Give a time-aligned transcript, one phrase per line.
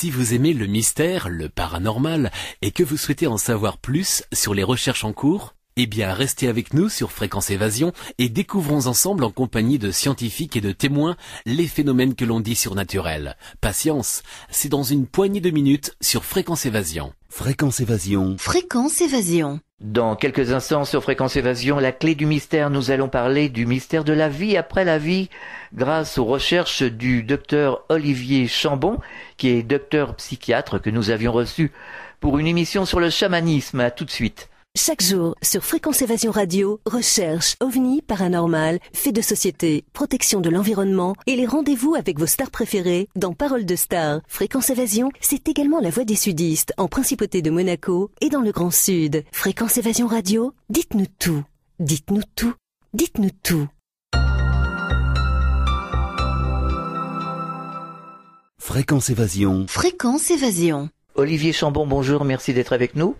[0.00, 2.30] Si vous aimez le mystère, le paranormal,
[2.62, 6.46] et que vous souhaitez en savoir plus sur les recherches en cours, eh bien, restez
[6.46, 11.16] avec nous sur Fréquence Évasion et découvrons ensemble en compagnie de scientifiques et de témoins
[11.46, 13.36] les phénomènes que l'on dit surnaturels.
[13.60, 17.12] Patience, c'est dans une poignée de minutes sur Fréquence Évasion.
[17.28, 18.36] Fréquence Évasion.
[18.38, 19.58] Fréquence Évasion.
[19.80, 24.02] Dans quelques instants sur Fréquence Évasion, la clé du mystère, nous allons parler du mystère
[24.02, 25.30] de la vie après la vie
[25.72, 28.98] grâce aux recherches du docteur Olivier Chambon,
[29.36, 31.70] qui est docteur psychiatre que nous avions reçu
[32.18, 33.78] pour une émission sur le chamanisme.
[33.78, 34.48] À tout de suite.
[34.80, 41.16] Chaque jour, sur Fréquence Évasion Radio, recherche, ovni, paranormal, fait de société, protection de l'environnement
[41.26, 44.20] et les rendez-vous avec vos stars préférées dans Parole de Stars.
[44.28, 48.52] Fréquence Évasion, c'est également la voix des sudistes en Principauté de Monaco et dans le
[48.52, 49.24] Grand Sud.
[49.32, 51.42] Fréquence Évasion Radio, dites-nous tout.
[51.80, 52.54] Dites-nous tout.
[52.94, 53.66] Dites-nous tout.
[58.60, 59.66] Fréquence Évasion.
[59.66, 60.88] Fréquence Évasion.
[61.16, 63.16] Olivier Chambon, bonjour, merci d'être avec nous.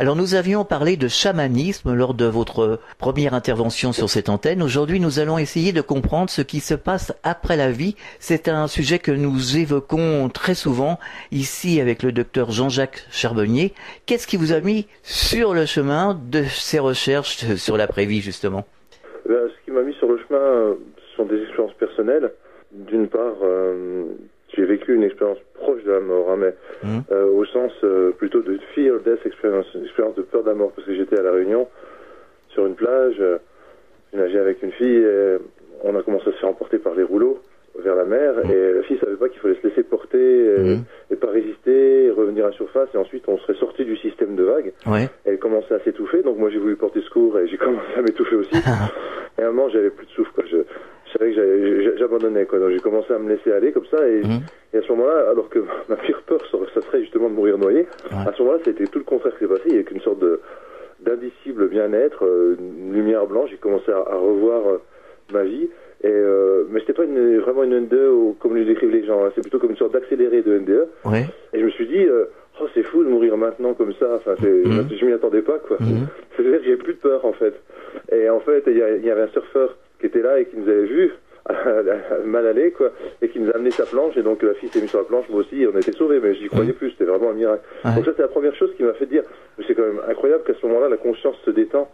[0.00, 4.62] Alors nous avions parlé de chamanisme lors de votre première intervention sur cette antenne.
[4.62, 7.96] Aujourd'hui, nous allons essayer de comprendre ce qui se passe après la vie.
[8.20, 11.00] C'est un sujet que nous évoquons très souvent
[11.32, 13.74] ici avec le docteur Jean-Jacques Charbonnier.
[14.06, 18.66] Qu'est-ce qui vous a mis sur le chemin de ces recherches sur l'après-vie justement?
[19.28, 20.74] Ben, ce qui m'a mis sur le chemin, euh,
[21.16, 22.30] sont des expériences personnelles.
[22.70, 24.04] D'une part, euh,
[24.54, 27.02] j'ai vécu une expérience proche de la mort, hein, mais Mhm.
[27.12, 30.54] euh, au sens euh, plutôt de fear death experience, une expérience de peur de la
[30.54, 31.68] mort, parce que j'étais à la Réunion
[32.48, 33.38] sur une plage, euh,
[34.12, 35.36] je nageais avec une fille, et
[35.84, 37.40] on a commencé à se faire emporter par les rouleaux
[37.78, 40.84] vers la mer, et la fille savait pas qu'il fallait se laisser porter et, Mhm.
[41.10, 44.42] et pas résister, et revenir à surface, et ensuite on serait sorti du système de
[44.42, 44.72] vagues.
[44.86, 45.08] Ouais.
[45.24, 48.34] Elle commençait à s'étouffer, donc moi j'ai voulu porter secours et j'ai commencé à m'étouffer
[48.36, 48.54] aussi.
[49.38, 50.44] et à un moment j'avais plus de souffle, quoi.
[50.50, 50.56] Je,
[51.12, 52.58] je savais que j'abandonnais, quoi.
[52.58, 54.40] Donc j'ai commencé à me laisser aller comme ça, et, Mhm.
[54.74, 56.40] et à ce moment-là, alors que ma pire peur,
[56.74, 58.28] ça serait justement de mourir noyé, Ouais.
[58.28, 59.62] à ce moment-là c'était tout le contraire qui s'est passé.
[59.66, 60.40] Il y a qu'une sorte de
[61.00, 63.50] d'indicible bien-être, euh, une lumière blanche.
[63.50, 64.78] J'ai commencé à, à revoir euh,
[65.32, 65.68] ma vie.
[66.02, 69.24] Et euh, mais c'était pas une, vraiment une NDE comme le décrivent les gens.
[69.24, 69.30] hein.
[69.34, 70.88] C'est plutôt comme une sorte d'accéléré de NDE.
[71.04, 71.24] Ouais.
[71.52, 72.24] Et je me suis dit, euh,
[72.60, 74.06] oh, c'est fou de mourir maintenant comme ça.
[74.16, 74.88] Enfin, c'est, Mhm.
[74.96, 75.76] je m'y attendais pas, quoi.
[75.80, 76.06] Mhm.
[76.36, 77.54] C'est-à-dire que j'ai plus de peur, en fait.
[78.12, 80.46] Et en fait, il y, a- il y avait un surfeur qui était là et
[80.46, 81.12] qui nous avait vu
[82.24, 82.92] mal aller, quoi,
[83.22, 84.16] et qui nous a amené sa planche.
[84.16, 86.20] Et donc la fille s'est mise sur la planche, moi aussi, et on était sauvés.
[86.22, 86.90] Mais j'y croyais plus.
[86.90, 87.62] C'était vraiment un miracle.
[87.84, 87.94] Ouais.
[87.96, 89.22] Donc ça, c'est la première chose qui m'a fait dire,
[89.66, 91.90] c'est quand même incroyable qu'à ce moment-là, la conscience se détend,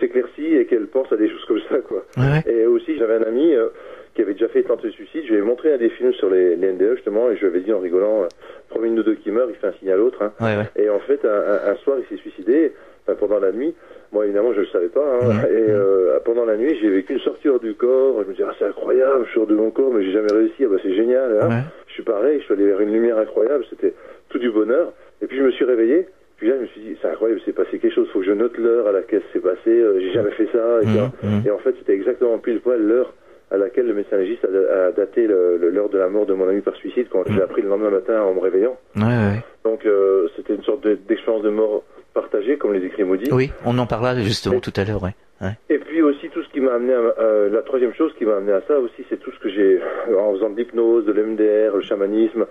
[0.00, 2.04] s'éclaircit et qu'elle pense à des choses comme ça, quoi.
[2.16, 2.42] Ouais.
[2.52, 3.68] Et aussi, j'avais un ami euh,
[4.14, 5.22] qui avait déjà fait tenter le suicide.
[5.26, 7.46] Je lui ai montré un des films sur les, les NDE, justement, et je lui
[7.48, 8.26] avais dit en rigolant, euh,
[8.68, 10.22] premier de nous deux qui meurt, il fait un signe à l'autre.
[10.22, 10.32] Hein.
[10.40, 10.82] Ouais.
[10.82, 12.72] Et en fait, un, un- un soir, il s'est suicidé,
[13.06, 13.74] enfin, pendant la nuit.
[14.12, 15.18] Moi, évidemment, je ne le savais pas.
[15.22, 15.42] Hein.
[15.50, 18.22] Et euh, pendant la nuit, j'ai vécu une sortie hors du corps.
[18.22, 20.64] Je me dis, ah, c'est incroyable, je sors de mon corps, mais j'ai jamais réussi.
[20.64, 21.38] Ah, bah, c'est génial.
[21.40, 21.48] hein.
[21.48, 21.62] Ouais.
[21.88, 23.64] Je suis pareil, je suis allé vers une lumière incroyable.
[23.70, 23.94] C'était
[24.28, 24.92] tout du bonheur.
[25.22, 26.06] Et puis, je me suis réveillé.
[26.36, 28.08] Puis là, je me suis dit, c'est incroyable, c'est passé quelque chose.
[28.12, 29.68] Faut que je note l'heure à laquelle c'est passé.
[29.70, 30.80] Euh, j'ai jamais fait ça.
[30.82, 31.10] Et, Mhm.
[31.22, 31.42] Mhm.
[31.46, 33.14] et en fait, c'était exactement pile poil l'heure
[33.50, 36.62] à laquelle le médecin légiste a, a daté l'heure de la mort de mon ami
[36.62, 38.76] par suicide quand je l'ai appris le lendemain matin en me réveillant.
[38.96, 39.02] Ouais.
[39.02, 39.44] Ouais.
[39.64, 41.84] Donc euh, c'était une sorte de- d'expérience de mort
[42.14, 43.30] partagée, comme les écrits maudits.
[43.32, 45.02] Oui, on en parlera justement tout à l'heure.
[45.02, 45.14] Ouais.
[45.40, 45.56] Ouais.
[45.70, 48.36] Et puis aussi tout ce qui m'a amené à euh, la troisième chose qui m'a
[48.36, 49.80] amené à ça aussi, c'est tout ce que j'ai
[50.16, 52.46] en faisant de l'hypnose, de l'MDR, le chamanisme,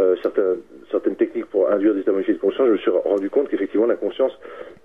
[0.00, 0.58] euh, certaines,
[0.90, 2.66] certaines techniques pour induire des états modifiés de conscience.
[2.66, 4.32] Je me suis rendu compte qu'effectivement la conscience,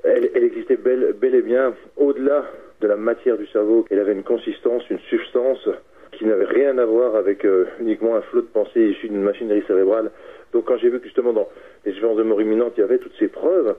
[0.06, 2.46] elle, elle existait bel, bel et bien au-delà
[2.80, 3.86] de la matière du cerveau.
[3.92, 5.68] Elle avait une consistance, une substance
[6.14, 9.64] qui n'avait rien à voir avec euh, uniquement un flot de pensée issu d'une machinerie
[9.68, 10.12] cérébrale.
[10.54, 11.50] Donc quand j'ai vu que justement dans
[11.84, 13.76] les expériences de mort imminente, il y avait toutes ces preuves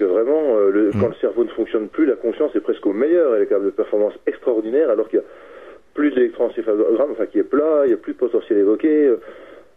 [0.00, 1.00] que vraiment, euh, le, Mm.
[1.00, 3.66] quand le cerveau ne fonctionne plus, la conscience est presque au meilleur, elle est capable
[3.66, 5.24] de performance extraordinaire, alors qu'il y a
[5.94, 8.88] plus d'électroencéphalogramme, enfin qui est plat, il n'y a plus de potentiel évoqué.
[9.06, 9.16] euh,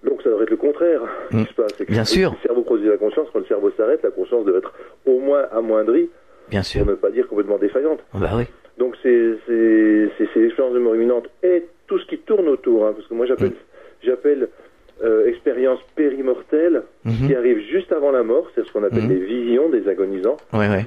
[0.03, 1.01] Donc ça devrait être le contraire
[1.31, 1.43] Mm.
[1.43, 1.73] qui se passe.
[1.73, 2.31] Que Bien sûr.
[2.31, 4.73] Le cerveau produit la conscience, quand le cerveau s'arrête, la conscience doit être
[5.05, 6.09] au moins amoindrie,
[6.49, 6.85] Bien pour sûr.
[6.85, 7.99] ne pas dire complètement défaillante.
[8.13, 8.43] Bah oui.
[8.77, 12.85] Donc c'est c'est c'est ces expériences de mort imminente et tout ce qui tourne autour,
[12.85, 14.03] hein, parce que moi j'appelle Mm.
[14.03, 14.49] j'appelle
[15.03, 17.27] euh, expérience périmortelle Mhm.
[17.27, 19.09] qui arrive juste avant la mort, c'est ce qu'on appelle Mhm.
[19.09, 20.69] les visions des agonisants, Ouais.
[20.69, 20.85] Ouais.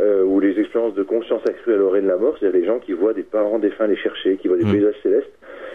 [0.00, 2.78] euh, ou les expériences de conscience accrue à l'oreille de la mort, c'est-à-dire les gens
[2.78, 4.72] qui voient des parents défunts les chercher, qui voient des Mhm.
[4.74, 5.32] paysages célestes,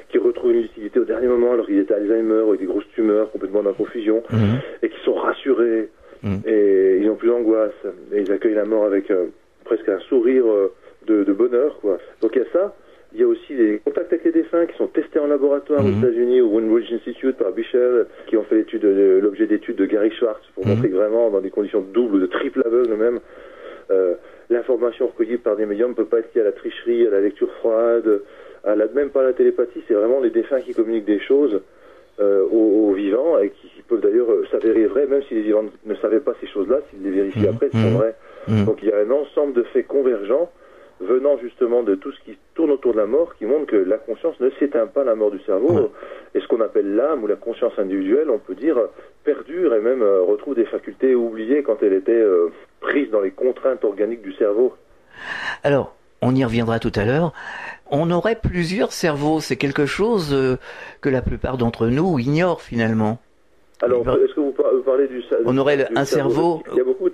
[0.09, 2.87] qui retrouvent une lucidité au dernier moment alors qu'ils étaient Alzheimer ou avec des grosses
[2.95, 4.59] tumeurs complètement dans la confusion, Mhm.
[4.81, 5.89] et qui sont rassurés
[6.23, 6.41] Mhm.
[6.47, 7.73] et ils n'ont plus d'angoisse
[8.13, 9.25] et ils accueillent la mort avec euh,
[9.65, 10.73] presque un sourire euh,
[11.05, 11.99] de, de bonheur quoi.
[12.21, 12.73] Donc il y a ça.
[13.13, 15.88] Il y a aussi les contacts avec les défunts qui sont testés en laboratoire aux
[15.89, 15.97] Mhm.
[16.03, 18.65] États-Unis au Woodbridge Institute par Bichel, qui ont fait
[19.21, 20.74] l'objet d'études de Gary Schwartz pour Mhm.
[20.74, 23.19] montrer que vraiment dans des conditions doubles ou de triple aveugle même,
[23.91, 24.15] euh,
[24.50, 27.21] l'information recueillie par des médiums ne peut pas être liée à la tricherie, à la
[27.21, 28.21] lecture froide,
[28.63, 29.81] à la, même pas à la télépathie.
[29.88, 31.62] C'est vraiment les défunts qui communiquent des choses
[32.19, 35.41] euh, aux, aux vivants et qui, qui peuvent d'ailleurs euh, s'avérer vraies, même si les
[35.41, 37.50] vivants ne savaient pas ces choses-là, s'ils les vérifient Mhm.
[37.53, 37.97] après, elles sont Mhm.
[37.97, 38.15] vraies.
[38.47, 38.65] Mhm.
[38.65, 40.50] Donc il y a un ensemble de faits convergents
[40.99, 43.97] venant justement de tout ce qui tourne autour de la mort qui montre que la
[43.97, 45.88] conscience ne s'éteint pas à la mort du cerveau Ouais.
[46.35, 48.77] et ce qu'on appelle l'âme ou la conscience individuelle, on peut dire,
[49.23, 53.31] perdure et même euh, retrouve des facultés oubliées quand elle était euh, prise dans les
[53.31, 54.73] contraintes organiques du cerveau.
[55.63, 57.31] Alors, on y reviendra tout à l'heure.
[57.91, 59.39] On aurait plusieurs cerveaux.
[59.39, 60.57] C'est quelque chose euh,
[61.01, 63.19] que la plupart d'entre nous ignorent finalement.
[63.83, 66.63] Alors, est-ce que vous par- vous parlez du, cer- On aurait le- du un cerveau-
[66.71, 67.13] Il y a beaucoup de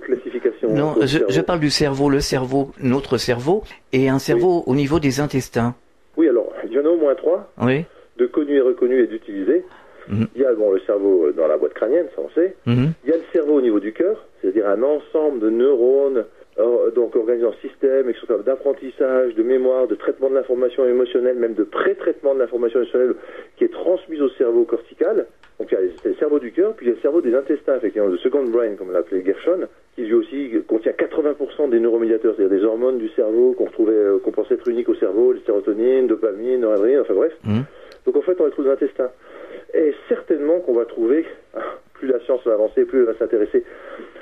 [0.68, 3.62] Non, je, parle du cerveau, le cerveau, notre cerveau,
[3.92, 5.74] et un cerveau au niveau des intestins.
[6.16, 7.50] Oui, alors, il y en a au moins trois.
[7.60, 7.84] Oui.
[8.16, 9.64] de connus et reconnus et d'utilisés.
[10.08, 10.26] Mhm.
[10.34, 12.54] Il y a bon, le cerveau euh, dans la boîte crânienne, ça on sait.
[12.66, 12.92] Mhm.
[13.04, 16.24] Il y a le cerveau au niveau du cœur, c'est-à-dire un ensemble de neurones,
[16.58, 20.34] euh, donc organisés en système, et qui sont capables d'apprentissage, de mémoire, de traitement de
[20.34, 23.14] l'information émotionnelle, même de pré-traitement de l'information émotionnelle
[23.56, 25.26] qui est transmise au cerveau cortical.
[25.60, 27.34] Donc il y a le- cerveau du cœur, puis il y a le cerveau des
[27.34, 32.34] intestins, effectivement, le second brain, comme l'appelait Gershon, qui lui aussi contient 80% des neuromédiateurs,
[32.36, 35.40] c'est-à-dire des hormones du cerveau qu'on retrouvait, euh, qu'on pensait être uniques au cerveau, les
[35.46, 37.32] sérotonine, dopamine, noradrénaline, enfin bref.
[37.44, 37.64] Mhm.
[38.06, 39.10] Donc en fait, on les trouve dans l'intestin.
[39.72, 41.24] Et certainement qu'on va trouver,
[41.94, 43.64] plus la science va avancer, plus elle va s'intéresser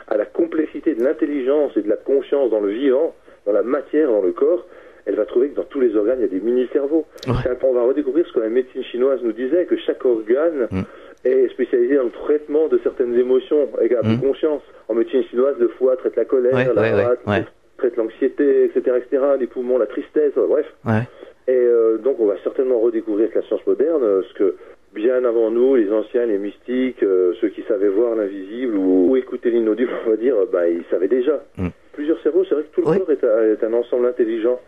[0.08, 3.14] à la complexité de l'intelligence et de la conscience dans le vivant,
[3.46, 4.66] dans la matière, dans le corps,
[5.06, 7.06] elle va trouver que dans tous les organes, il y a des mini-cerveaux.
[7.26, 7.32] Ouais.
[7.62, 10.82] On va redécouvrir ce que la médecine chinoise nous disait, que chaque organe Mm.
[11.24, 14.16] Est spécialisé dans le traitement de certaines émotions et a Mm.
[14.16, 14.62] de conscience.
[14.88, 17.44] En médecine chinoise, le foie traite la colère, Ouais, la ouais, ouais, rate ouais.
[17.78, 20.66] traite l'anxiété, etc., etc., les poumons, la tristesse, bref.
[20.84, 21.02] Ouais.
[21.48, 24.54] Et euh, donc on va certainement redécouvrir avec la science moderne euh, ce que
[24.94, 29.16] bien avant nous, les anciens, les mystiques, euh, ceux qui savaient voir l'invisible ou, ou
[29.16, 31.42] écouter l'inaudible, on va dire, euh, bah, ils savaient déjà.
[31.56, 31.68] Mm.
[31.94, 32.98] Plusieurs cerveaux, c'est vrai que tout le Oui.
[32.98, 34.60] corps est un, est un ensemble intelligent.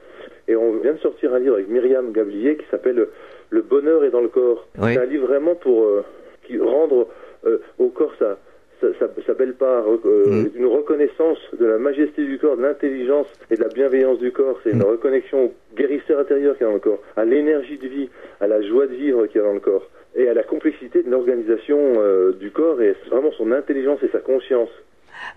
[0.49, 3.07] Et on vient de sortir un livre avec Myriam Gablier qui s'appelle
[3.51, 4.67] Le bonheur est dans le corps.
[4.79, 4.95] Oui.
[4.95, 6.05] C'est un livre vraiment pour euh,
[6.47, 7.09] qui rendre
[7.47, 8.39] euh, au corps sa,
[8.81, 10.51] sa, sa- sa belle part, euh, Mm.
[10.57, 14.59] une reconnaissance de la majesté du corps, de l'intelligence et de la bienveillance du corps.
[14.65, 14.83] C'est une Mm.
[14.97, 18.09] reconnexion au guérisseur intérieur qui est dans le corps, à l'énergie de vie,
[18.41, 19.87] à la joie de vivre qui est dans le corps,
[20.17, 24.21] et à la complexité de l'organisation euh, du corps et vraiment son intelligence et sa
[24.21, 24.71] conscience.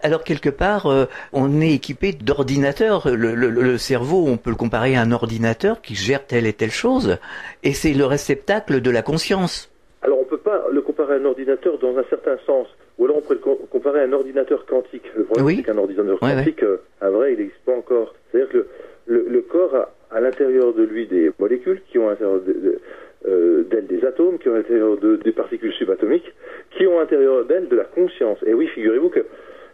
[0.02, 3.08] Alors quelque part, euh, on est équipé d'ordinateurs.
[3.10, 6.54] Le, le- le cerveau, on peut le comparer à un ordinateur qui gère telle et
[6.54, 7.18] telle chose,
[7.64, 9.72] et c'est le réceptacle de la conscience.
[10.04, 12.68] Alors on peut pas le comparer à un ordinateur dans un certain sens,
[12.98, 15.04] ou alors on pourrait le co- comparer à un ordinateur quantique.
[15.16, 15.56] Le problème Oui.
[15.58, 18.14] c'est qu'un ordinateur Ouais, quantique, euh, vrai, il n'existe pas encore.
[18.32, 18.68] C'est-à-dire que le,
[19.08, 22.80] le- le corps a à l'intérieur de lui des molécules qui ont à l'intérieur de-
[23.28, 26.32] euh, d'elles des atomes, qui ont à l'intérieur de, des particules subatomiques,
[26.72, 28.38] qui ont à l'intérieur d'elles de la conscience.
[28.46, 29.26] Et oui, figurez-vous que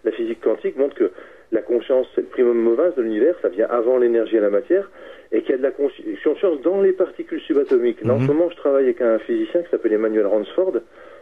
[0.06, 1.12] la physique quantique montre que
[1.54, 4.90] la conscience, c'est le primum movens de l'univers, ça vient avant l'énergie et la matière,
[5.32, 8.04] et qu'il y a de la consci- conscience dans les particules subatomiques.
[8.04, 8.28] Là, En Mhm.
[8.28, 10.74] ce moment, je travaille avec un physicien qui s'appelle Emmanuel Ransford.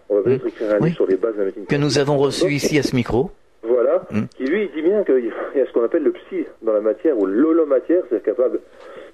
[0.10, 0.92] On va peut-être écrire un livre Oui.
[0.94, 3.30] sur les bases de la médecine Que nous avons reçu ici à ce micro.
[3.64, 4.28] voilà, Mhm.
[4.36, 5.26] qui lui dit bien qu'il
[5.56, 8.60] y a ce qu'on appelle le psy dans la matière, ou l'holomatière, c'est capable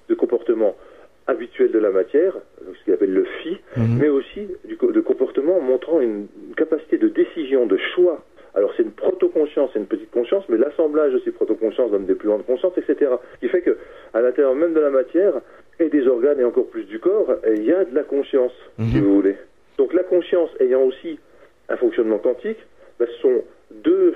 [0.08, 0.74] de comportement
[1.26, 2.32] habituel de la matière,
[2.64, 3.98] ce qu'il appelle le phi, Mhm.
[4.00, 6.26] mais aussi du, de comportement montrant une
[6.56, 8.24] capacité de décision, de choix.
[8.54, 12.14] Alors c'est une proto-conscience, c'est une petite conscience, mais l'assemblage de ces proto-consciences donne des
[12.14, 13.10] plus grandes consciences, etc.
[13.34, 13.76] Ce qui fait que
[14.14, 15.34] à l'intérieur même de la matière
[15.78, 18.96] et des organes et encore plus du corps, il y a de la conscience, si
[18.98, 19.04] Mhm.
[19.04, 19.36] vous voulez.
[19.76, 21.18] Donc la conscience ayant aussi
[21.68, 22.58] un fonctionnement quantique,
[22.98, 24.14] ben, ce sont deux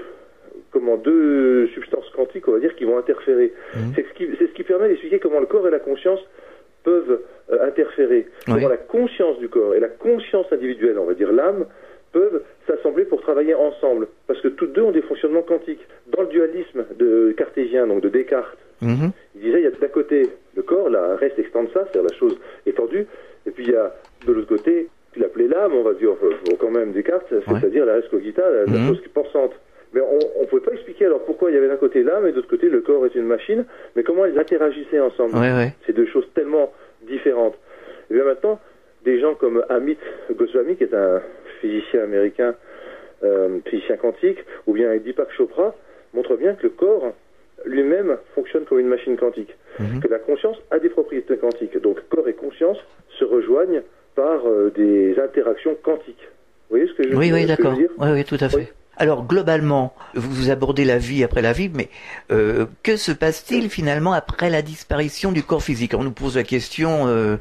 [0.70, 3.52] comment deux substances quantiques, on va dire, qui vont interférer.
[3.74, 3.92] Mhm.
[3.94, 6.20] C'est ce qui c'est ce qui permet d'expliquer comment le corps et la conscience
[6.82, 7.20] peuvent
[7.52, 8.26] euh, interférer.
[8.48, 8.54] Oui.
[8.54, 11.66] Comment la conscience du corps et la conscience individuelle, on va dire l'âme,
[12.12, 14.06] peuvent s'assembler pour travailler ensemble.
[14.26, 15.86] Parce que toutes deux ont des fonctionnements quantiques.
[16.08, 19.12] Dans le dualisme de cartésien, donc de Descartes, Mhm.
[19.36, 22.36] il disait il y a d'un côté le corps, la reste extensa, c'est-à-dire la chose
[22.66, 23.06] étendue,
[23.46, 23.94] et puis il y a
[24.26, 27.86] de l'autre côté, il appelait l'âme, on va dire euh, bon, quand même Descartes, c'est-à-dire
[27.86, 28.88] la res cogita, la, Mhm.
[28.88, 29.52] chose pensante.
[29.94, 32.30] Mais on ne pouvait pas expliquer alors pourquoi il y avait d'un côté l'âme et
[32.30, 33.64] de l'autre côté le corps est une machine,
[33.94, 35.34] mais comment ils interagissaient ensemble.
[35.34, 35.74] Ouais, ouais.
[35.86, 36.72] C'est deux choses tellement
[37.06, 37.54] différentes.
[38.10, 38.58] Et bien maintenant,
[39.04, 39.98] des gens comme Amit
[40.34, 41.20] Goswami, qui est un
[41.62, 42.54] physicien américain,
[43.24, 45.74] euh, physicien quantique, ou bien Deepak Chopra,
[46.12, 47.12] montrent bien que le corps
[47.64, 50.00] lui-même fonctionne comme une machine quantique, Mhm.
[50.00, 51.80] que la conscience a des propriétés quantiques.
[51.80, 52.78] Donc corps et conscience
[53.18, 53.82] se rejoignent
[54.16, 56.26] par euh, des interactions quantiques.
[56.68, 57.70] Vous voyez ce que je, Oui, ce oui, que je d'accord.
[57.72, 58.56] veux dire Oui, oui, tout à fait.
[58.56, 58.66] Oui.
[58.98, 61.88] Alors, globalement, vous vous abordez la vie après la vie, mais
[62.30, 65.94] euh, que se passe-t-il finalement après la disparition du corps physique?
[65.96, 67.36] On nous pose la question euh,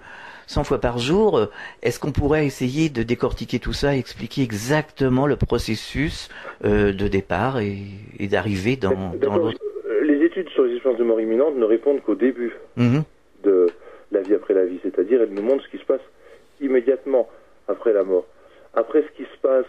[0.51, 1.37] 100 fois par jour.
[1.37, 1.45] euh,
[1.81, 6.29] Est-ce qu'on pourrait essayer de décortiquer tout ça et expliquer exactement le processus
[6.65, 7.77] euh, de départ et,
[8.19, 11.65] et d'arrivée dans, dans l'autre euh, les études sur les expériences de mort imminente ne
[11.65, 12.53] répondent qu'au début.
[12.75, 13.03] Mhm.
[13.43, 13.67] de
[14.11, 16.01] la vie après la vie, c'est-à-dire elle nous montre ce qui se passe
[16.59, 17.29] immédiatement
[17.67, 18.25] après la mort.
[18.73, 19.65] Après ce qui se passe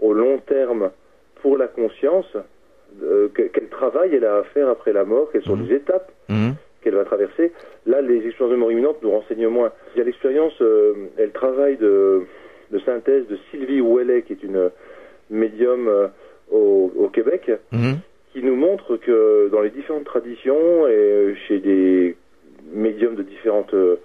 [0.00, 0.90] au long terme
[1.76, 2.26] conscience
[3.02, 5.66] euh, que- quel travail elle a à faire après la mort, quelles sont Mhm.
[5.68, 6.54] les étapes Mhm.
[6.82, 7.52] Qu'elle va traverser.
[7.86, 9.72] Là, les expériences de mort imminente nous renseignent moins.
[9.94, 12.22] Il y a l'expérience, euh, elle travaille de,
[12.70, 14.70] de synthèse de Sylvie Ouellet, qui est une
[15.30, 16.08] médium euh,
[16.50, 17.96] au, au Québec, Mhm.
[18.32, 22.16] qui nous montre que dans les différentes traditions et euh, chez des
[22.72, 23.96] médiums de différentes euh,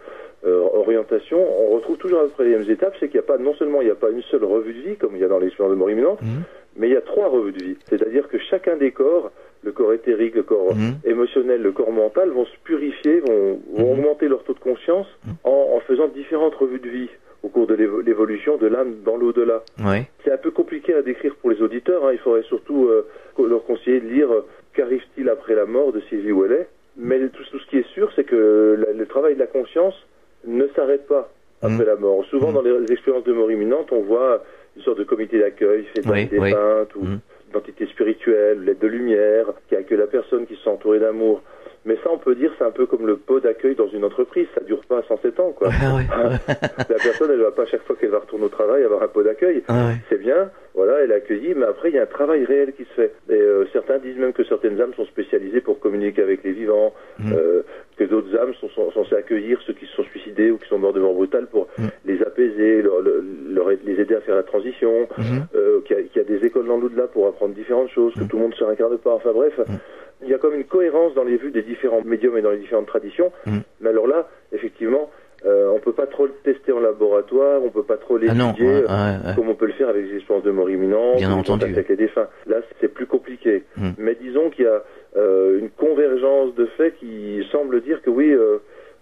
[0.45, 3.27] euh, orientations, on retrouve toujours à peu près les mêmes étapes, c'est qu'il n'y a
[3.27, 5.25] pas, non seulement il n'y a pas une seule revue de vie, comme il y
[5.25, 6.43] a dans l'expérience de mort imminente, Mhm.
[6.77, 7.75] mais il y a trois revues de vie.
[7.85, 9.31] C'est-à-dire que chacun des corps,
[9.63, 10.95] le corps éthérique, le corps Mhm.
[11.03, 13.99] émotionnel, le corps mental, vont se purifier, vont, vont Mhm.
[13.99, 15.07] augmenter leur taux de conscience
[15.43, 17.09] en, en faisant différentes revues de vie
[17.43, 19.63] au cours de l'évo- l'évolution de l'âme dans l'au-delà.
[20.23, 22.05] C'est un peu compliqué à décrire pour les auditeurs.
[22.05, 22.11] hein.
[22.13, 23.05] Il faudrait surtout euh,
[23.47, 26.67] leur conseiller de lire euh, Qu'arrive-t-il après la mort de Sylvie Ouellet?
[26.97, 29.95] Mais tout, tout ce qui est sûr, c'est que la- le travail de la conscience
[30.45, 31.31] ne s'arrête pas
[31.63, 31.85] après Mhm.
[31.85, 32.23] la mort.
[32.25, 32.53] Souvent, Mhm.
[32.53, 34.43] dans les, les expériences de mort imminente, on voit
[34.75, 36.51] une sorte de comité d'accueil fait Oui, des oui.
[36.51, 37.19] peintes ou Mhm.
[37.51, 41.41] D'entités spirituelles, l'aide de lumière, qui accueille la personne qui se sent entourée d'amour.
[41.87, 44.45] Mais ça, on peut dire, c'est un peu comme le pot d'accueil dans une entreprise.
[44.53, 45.69] Ça dure pas 107 ans, quoi.
[45.81, 46.03] Ah ouais.
[46.89, 49.23] La personne, elle va pas chaque fois qu'elle va retourner au travail avoir un pot
[49.23, 49.63] d'accueil.
[49.69, 49.93] Ah ouais.
[50.09, 52.83] C'est bien, voilà, elle est accueillie, mais après, il y a un travail réel qui
[52.83, 53.13] se fait.
[53.29, 56.93] Et euh, certains disent même que certaines âmes sont spécialisées pour communiquer avec les vivants,
[57.19, 57.33] Mhm.
[57.33, 57.61] euh,
[57.97, 60.77] que d'autres âmes sont, sont censées accueillir ceux qui se sont suicidés ou qui sont
[60.77, 61.87] morts de mort brutale pour Mhm.
[62.05, 65.47] les apaiser, leur, leur- leur- les aider à faire la transition, Mhm.
[65.55, 68.13] euh, qu'il y, a- qu'il y a des écoles dans l'au-delà pour apprendre différentes choses,
[68.13, 69.13] que tout le monde se réincarne pas.
[69.13, 69.57] Enfin bref,
[70.23, 72.57] il y a comme une cohérence dans les vues des différents médiums et dans les
[72.57, 73.31] différentes traditions.
[73.45, 73.61] Mhm.
[73.81, 75.09] Mais alors là, effectivement,
[75.45, 78.67] euh, on peut pas trop le tester en laboratoire, on peut pas trop Ah l'étudier.
[78.67, 79.35] ouais, ouais, ouais.
[79.35, 81.65] comme on peut le faire avec les expériences de mort imminente, Bien entendu.
[81.65, 82.27] avec les défunts.
[82.47, 83.63] Là, c'est plus compliqué.
[83.77, 83.89] Mm.
[83.99, 84.83] Mais disons qu'il y a
[85.15, 88.57] euh, une convergence de faits qui semble dire que oui, euh,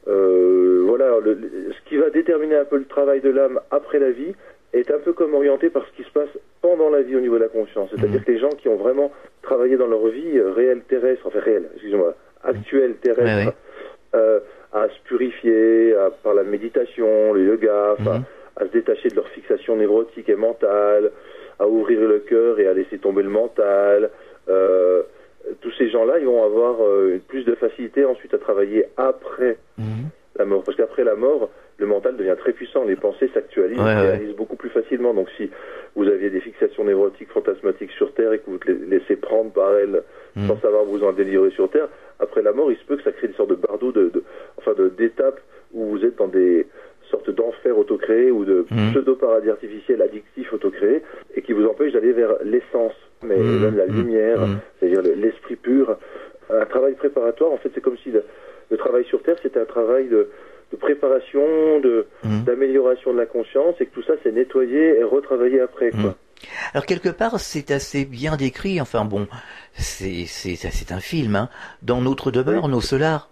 [0.07, 1.37] euh, voilà, le-
[1.71, 4.35] ce qui va déterminer un peu le travail de l'âme après la vie
[4.79, 6.29] est un peu comme orienté par ce qui se passe
[6.61, 7.89] pendant la vie au niveau de la conscience.
[7.91, 8.23] C'est-à-dire Mm.
[8.23, 11.69] que les gens qui ont vraiment travaillé dans leur vie euh, réelle terrestre, enfin réelle,
[11.73, 12.13] excusez-moi,
[12.43, 13.53] actuelle terrestre,
[14.15, 14.39] euh,
[14.73, 18.23] à se purifier à- par la méditation, le yoga, Mhm.
[18.57, 21.11] à se détacher de leur fixation névrotique et mentale,
[21.59, 24.09] à ouvrir le cœur et à laisser tomber le mental.
[24.49, 25.03] Euh,
[25.61, 30.09] tous ces gens-là, ils vont avoir euh, plus de facilité ensuite à travailler après Mhm.
[30.37, 30.63] La mort.
[30.63, 34.69] Parce qu'après la mort, le mental devient très puissant, les pensées s'actualisent, Ouais, beaucoup plus
[34.69, 35.13] facilement.
[35.13, 35.49] Donc si
[35.95, 39.75] vous aviez des fixations névrotiques, fantasmatiques sur Terre et que vous les laissez prendre par
[39.77, 40.03] elles
[40.35, 40.47] Mhm.
[40.47, 41.87] sans savoir vous en délivrer sur Terre,
[42.19, 44.23] après la mort, il se peut que ça crée une sorte de bardeau, de, de-
[44.57, 45.39] enfin de d'étapes
[45.73, 46.65] où vous êtes dans des
[47.09, 48.91] sortes d'enfers autocréés ou de Mhm.
[48.91, 51.01] pseudo-paradis artificiels addictifs autocréés
[51.35, 53.61] et qui vous empêchent d'aller vers l'essence, mais Mhm.
[53.61, 54.39] même la lumière,
[54.79, 55.97] c'est-à-dire le- l'esprit pur.
[56.49, 58.11] Un travail préparatoire, en fait, c'est comme si
[58.75, 60.21] le travail sur Terre, c'était un travail de,
[60.71, 62.43] de préparation, de Mhm.
[62.45, 65.91] d'amélioration de la conscience, et que tout ça, c'est nettoyé et retravaillé après.
[65.91, 65.99] Quoi.
[66.01, 66.13] Mhm.
[66.73, 68.81] Alors quelque part, c'est assez bien décrit.
[68.81, 69.27] Enfin bon,
[69.73, 71.35] c'est un film.
[71.35, 71.49] Hein.
[71.81, 72.71] Dans notre demeure, Oui.
[72.71, 73.29] nos solars.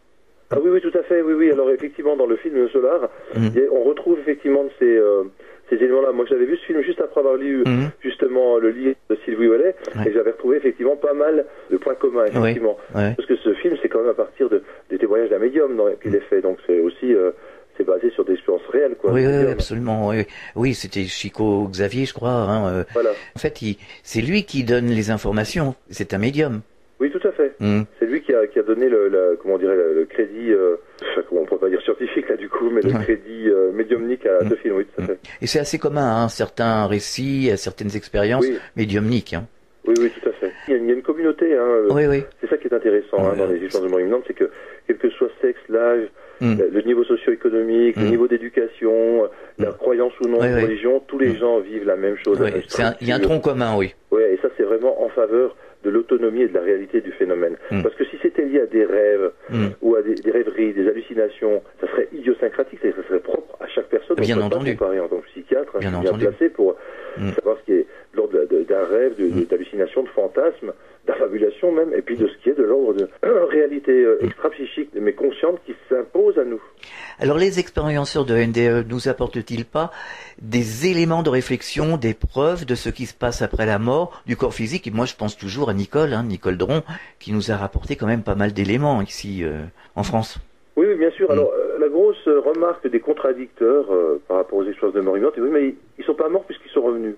[0.51, 1.51] Ah oui, oui, tout à fait, oui, oui.
[1.51, 3.51] Alors effectivement, dans le film Solar, Mhm.
[3.71, 5.23] on retrouve effectivement de ces, euh,
[5.69, 6.11] ces éléments-là.
[6.11, 7.89] Moi, j'avais vu ce film juste après avoir lu Mhm.
[8.01, 10.09] justement le livre de Sylvie Wallet, Ouais.
[10.09, 12.77] et j'avais retrouvé effectivement pas mal de points communs, effectivement.
[12.95, 13.13] Ouais.
[13.15, 16.13] Parce que ce film, c'est quand même à partir de, des témoignages d'un médium qu'il
[16.15, 17.31] est fait, donc c'est aussi, euh,
[17.77, 19.11] c'est basé sur des expériences réelles, quoi.
[19.11, 20.09] Oui, oui, absolument.
[20.09, 22.29] Oui, oui c'était Chico Xavier, je crois.
[22.31, 22.67] Hein.
[22.71, 22.83] euh.
[22.93, 23.11] Voilà.
[23.35, 23.57] En fait,
[24.03, 25.75] c'est lui qui donne les informations.
[25.89, 26.61] C'est un médium.
[27.03, 27.51] Oui, tout à fait.
[27.59, 27.83] Mhm.
[27.99, 30.51] C'est lui qui a, qui a donné le, la- comment on dirait, le, le crédit,
[30.53, 30.77] euh,
[31.27, 33.03] comment on pourrait pas dire scientifique là du coup, mais le Ouais.
[33.03, 34.49] crédit euh, médiumnique à Mm.
[34.55, 35.19] fait.
[35.41, 39.33] Et c'est assez commun, hein, certains récits, euh, certaines expériences Oui, médiumniques.
[39.33, 39.45] Hein.
[39.85, 40.51] oui, oui, tout à fait.
[40.69, 42.23] Il y a, une- il y a une communauté, hein, Oui, oui.
[42.39, 43.37] c'est ça qui est intéressant hein, Ouais.
[43.37, 44.49] dans les expériences de mort imminente, c'est que
[44.87, 46.07] quel que soit sexe, l'âge,
[46.41, 46.55] Mm.
[46.73, 49.29] le, niveau socio-économique, le niveau d'éducation,
[49.59, 52.39] la croyance ou non de religion, tous les gens vivent la même chose.
[53.01, 53.93] Il y a un tronc commun, oui.
[54.43, 57.55] Ça c'est vraiment en faveur de l'autonomie et de la réalité du phénomène.
[57.71, 57.81] Mm.
[57.81, 59.67] Parce que si c'était lié à des rêves Mm.
[59.81, 63.87] ou à des, des rêveries, des hallucinations, ça serait idiosyncratique, ça serait propre à chaque
[63.87, 64.15] personne.
[64.17, 64.75] Bien On peut entendu.
[64.75, 66.75] Pas comparer en tant que psychiatre, Bien bien placé pour
[67.17, 67.31] Mm.
[67.33, 69.43] savoir ce qui est de l'ordre d'un rêve, Mm.
[69.49, 70.73] d'hallucination, de fantasme,
[71.07, 73.09] d'affabulation même, et puis de ce qui est de l'ordre de
[73.51, 74.25] réalité euh, Mm.
[74.25, 76.61] extra-psychique, mais consciente qui s'impose à nous.
[77.19, 79.91] Alors les expérienceurs de NDE nous apportent-ils pas
[80.41, 84.35] des éléments de réflexion, des preuves de ce qui se passe après la mort du
[84.37, 84.87] corps physique?
[84.87, 86.83] Et moi je pense toujours à Nicole, hein, Nicole Dron,
[87.19, 89.61] qui nous a rapporté quand même pas mal d'éléments ici euh,
[89.95, 90.37] en France.
[90.75, 91.29] Oui, oui, bien sûr.
[91.29, 91.33] Mm.
[91.33, 91.72] Alors, euh,
[92.13, 95.49] la grosse euh, remarque des contradicteurs euh, par rapport aux expériences de mort imminente, oui,
[95.51, 97.15] mais ils, ils sont pas morts puisqu'ils sont revenus.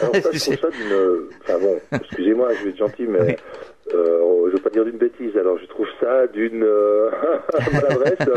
[0.00, 0.92] Alors ça, je trouve ça d'une...
[0.92, 3.34] euh, Enfin bon, excusez-moi, je vais être gentil, mais Oui.
[3.94, 5.36] euh, je veux pas dire d'une bêtise.
[5.36, 7.10] Alors, je trouve ça d'une euh,
[7.72, 8.34] maladresse euh,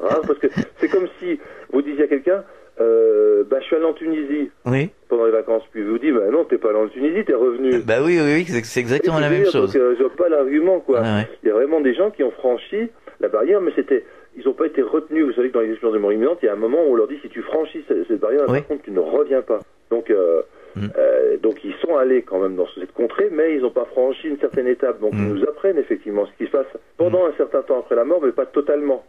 [0.00, 0.46] rare, parce que
[0.78, 1.38] c'est comme si
[1.72, 2.44] vous disiez à quelqu'un,
[2.80, 4.90] euh, bah, je suis allé en Tunisie Oui.
[5.08, 5.62] pendant les vacances.
[5.72, 7.78] Puis je vous dis, bah non, t'es pas allé en Tunisie, t'es revenu.
[7.80, 9.72] Bah oui, oui, oui, c'est- exactement la même chose.
[9.72, 11.00] Donc, euh, je vois pas l'argument, quoi.
[11.00, 11.28] Ouais, ouais.
[11.42, 12.90] Il y a vraiment des gens qui ont franchi
[13.20, 14.04] la barrière, mais c'était,
[14.36, 15.24] ils n'ont pas été retenus.
[15.26, 16.92] Vous savez que dans les expériences de mort imminente, il y a un moment où
[16.92, 18.58] on leur dit si tu franchis cette, barrière, Oui.
[18.60, 19.60] par contre, tu ne reviens pas.
[19.90, 20.42] Donc, euh,
[20.74, 20.86] Mm.
[20.96, 24.28] euh, donc ils sont allés quand même dans cette contrée, mais ils n'ont pas franchi
[24.28, 25.00] une certaine étape.
[25.00, 25.18] Donc Mm.
[25.18, 28.20] ils nous apprennent effectivement ce qui se passe pendant un certain temps après la mort,
[28.22, 29.04] mais pas totalement.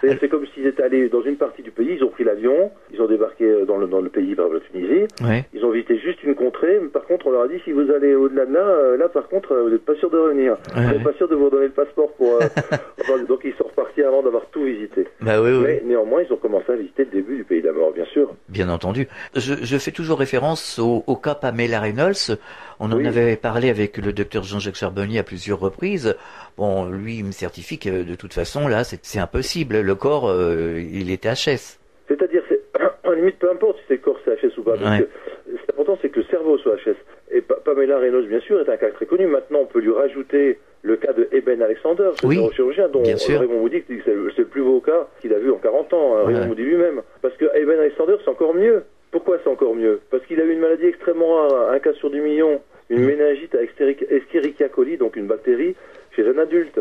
[0.00, 3.00] C'est comme s'ils étaient allés dans une partie du pays, ils ont pris l'avion, ils
[3.02, 5.44] ont débarqué dans le, dans le pays, par exemple la Tunisie, Ouais.
[5.54, 7.90] ils ont visité juste une contrée, mais par contre on leur a dit si vous
[7.90, 10.52] allez au-delà de là, euh, là par contre euh, vous n'êtes pas sûr de revenir.
[10.76, 12.34] Ouais, Vous n'êtes pas sûr de vous redonner le passeport pour...
[12.40, 15.06] euh, donc ils sont repartis avant d'avoir tout visité.
[15.20, 15.62] Bah oui, oui.
[15.64, 18.04] Mais néanmoins ils ont commencé à visiter le début du pays de la mort, bien
[18.06, 18.30] sûr.
[18.48, 19.08] Bien entendu.
[19.34, 22.38] Je, je fais toujours référence au, au cas Pamela Reynolds.
[22.80, 26.16] On en avait parlé avec le docteur Jean-Jacques Charbonnier à plusieurs reprises.
[26.56, 29.82] Bon, lui, il me certifie que de toute façon, là, c'est impossible.
[29.88, 31.78] Le corps, euh, il était HS.
[32.08, 32.60] C'est-à-dire, c'est,
[33.08, 35.06] en limite, peu importe si c'est le corps CHS ou pas, parce Ouais.
[35.06, 35.08] que
[35.46, 36.94] ce qui est important, c'est que le cerveau soit HS.
[37.30, 39.26] Et Pa- Pamela Reynolds, bien sûr, est un cas très connu.
[39.26, 43.02] Maintenant, on peut lui rajouter le cas de Eben Alexander, ce Oui, neurochirurgien dont.
[43.02, 45.56] Raymond Moody dit que c'est le, c'est le plus beau cas qu'il a vu en
[45.56, 46.34] 40 ans, hein, Ouais.
[46.34, 47.00] Raymond Moody lui-même.
[47.22, 48.82] Parce que Eben Alexander, c'est encore mieux.
[49.10, 50.00] Pourquoi c'est encore mieux?
[50.10, 53.54] Parce qu'il a eu une maladie extrêmement rare, un cas sur 10 millions, une méningite
[53.54, 55.74] à Escherichia coli, donc une bactérie,
[56.14, 56.78] chez un adulte.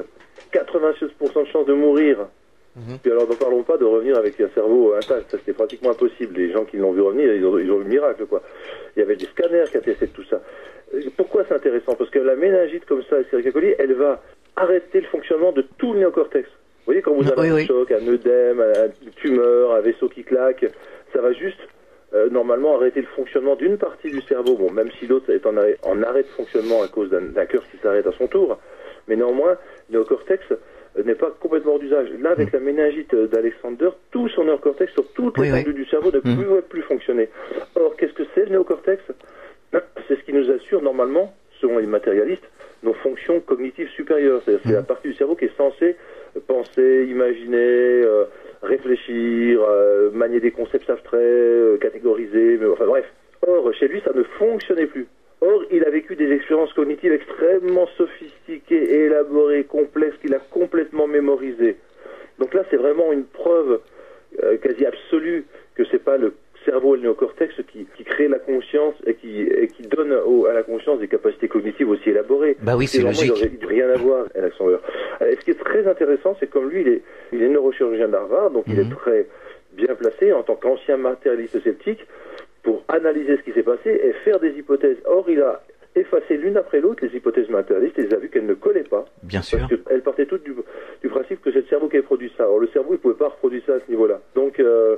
[0.53, 2.27] 86% de chance de mourir.
[3.01, 5.31] Puis alors, n'en parlons pas de revenir avec un cerveau intact.
[5.31, 6.35] Ça, c'était pratiquement impossible.
[6.37, 8.41] Les gens qui l'ont vu revenir, ils ont, ils ont eu le miracle, quoi.
[8.95, 10.41] Il y avait des scanners qui attestaient de tout ça.
[10.93, 11.95] Euh, Pourquoi c'est intéressant?
[11.95, 13.17] Parce que la méningite comme ça,
[13.51, 14.21] coli, elle va
[14.55, 16.47] arrêter le fonctionnement de tout le néocortex.
[16.47, 17.65] Vous voyez, quand vous avez Oui, un oui.
[17.65, 20.65] choc, un œdème, un- une tumeur, un vaisseau qui claque,
[21.13, 21.59] ça va juste
[22.13, 24.55] euh, normalement arrêter le fonctionnement d'une partie du cerveau.
[24.55, 27.63] Bon, même si l'autre est en arrêt, en arrêt de fonctionnement à cause d'un cœur
[27.69, 28.57] qui s'arrête à son tour,
[29.09, 29.57] mais néanmoins,
[29.89, 30.45] le néocortex
[30.97, 32.09] euh, n'est pas complètement hors d'usage.
[32.21, 35.41] Là, avec la méningite euh, d'Alexander, tout son néocortex sur toute Mm.
[35.41, 35.73] Oui, l'étendue oui.
[35.83, 36.21] du cerveau ne Mm.
[36.37, 37.29] plus, plus fonctionner.
[37.75, 39.01] Or, qu'est-ce que c'est le néocortex
[40.07, 42.47] C'est ce qui nous assure normalement, selon les matérialistes,
[42.83, 44.41] nos fonctions cognitives supérieures.
[44.45, 44.73] C'est Mm.
[44.73, 45.95] la partie du cerveau qui est censée
[46.47, 47.57] penser, imaginer,
[48.03, 48.25] euh,
[48.61, 53.05] réfléchir, euh, manier des concepts abstraits, euh, catégoriser, mais enfin bref.
[53.47, 55.07] Or, chez lui, ça ne fonctionnait plus.
[55.41, 61.77] Or, il a vécu des expériences cognitives extrêmement sophistiquées, élaborées, complexes, qu'il a complètement mémorisées.
[62.39, 63.79] Donc là, c'est vraiment une preuve
[64.43, 66.33] euh, quasi absolue que c'est pas le
[66.65, 70.47] cerveau et le néocortex qui, qui crée la conscience et qui, et qui donne au-
[70.47, 72.57] à la conscience des capacités cognitives aussi élaborées.
[72.61, 73.51] Bah oui, c'est vraiment, logique.
[73.53, 74.77] Il n'aurait rien à voir, Alexander.
[75.21, 77.01] Euh, ce qui est très intéressant, c'est comme lui, il est,
[77.33, 78.79] il est neurochirurgien d'Harvard, donc il Mhm.
[78.91, 79.27] est très
[79.73, 82.05] bien placé en tant qu'ancien matérialiste sceptique
[82.63, 84.97] pour analyser ce qui s'est passé et faire des hypothèses.
[85.05, 85.61] Or, il a
[85.95, 89.05] effacé l'une après l'autre les hypothèses matérialistes et il a vu qu'elles ne collaient pas.
[89.23, 89.67] Bien sûr.
[89.87, 90.53] Parce partaient toutes du,
[91.01, 92.47] du principe que c'est le cerveau qui avait produit ça.
[92.49, 94.19] Or, le cerveau, il ne pouvait pas reproduire ça à ce niveau-là.
[94.35, 94.97] Donc, euh,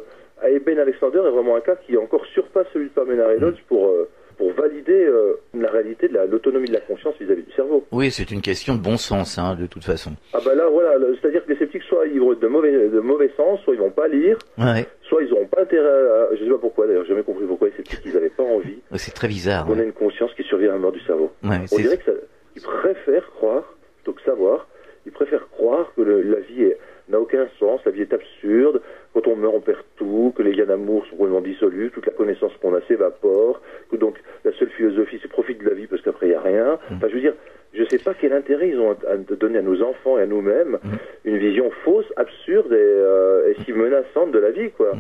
[0.66, 4.10] Ben Alexander est vraiment un cas qui encore surpasse celui de Pamela Reynolds pour, euh,
[4.38, 7.86] pour valider euh, la réalité de la- l'autonomie de la conscience vis-à-vis du cerveau.
[8.10, 10.14] Oui, c'est une question de bon sens, hein, de toute façon.
[10.34, 13.00] Ah bah là, voilà, c'est-à-dire que les sceptiques, soit ils vont être de mauvais, de
[13.00, 16.30] mauvais sens, soit ils vont pas lire, Ouais, soit ils n'auront pas intérêt à...
[16.34, 18.80] Je sais pas pourquoi, d'ailleurs, j'ai jamais compris pourquoi les sceptiques, ils n'avaient pas envie
[18.96, 19.68] c'est très bizarre.
[19.68, 19.86] qu'on ait Ouais.
[19.86, 21.30] une conscience qui survit à la mort du cerveau.
[21.44, 22.12] Ouais, On dirait que ça,
[22.56, 24.68] ils préfèrent croire, plutôt que savoir,
[25.06, 28.82] ils préfèrent croire que le- la vie est- n'a aucun sens, la vie est absurde,
[29.14, 32.14] quand on meurt on perd tout, que les liens d'amour sont complètement dissolus, toute la
[32.14, 36.02] connaissance qu'on a s'évapore, que donc la seule philosophie c'est profite de la vie parce
[36.02, 36.74] qu'après il n'y a rien.
[36.90, 36.96] Mm.
[36.96, 37.34] Enfin je veux dire,
[37.74, 40.26] je sais pas quel intérêt ils ont à, à donner à nos enfants et à
[40.28, 40.90] nous-mêmes Mm.
[41.26, 44.94] Une vision fausse, absurde et, euh, et si menaçante de la vie quoi.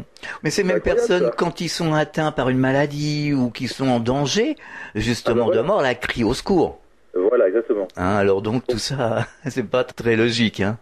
[0.43, 1.33] Mais ces mêmes personnes, ça.
[1.37, 4.55] quand ils sont atteints par une maladie ou qui sont en danger,
[4.95, 6.79] justement Ah bah de mort, la crient au secours.
[7.13, 7.87] Voilà exactement.
[7.97, 10.59] Hein, alors donc tout ça, c'est pas très logique.
[10.59, 10.77] Hein.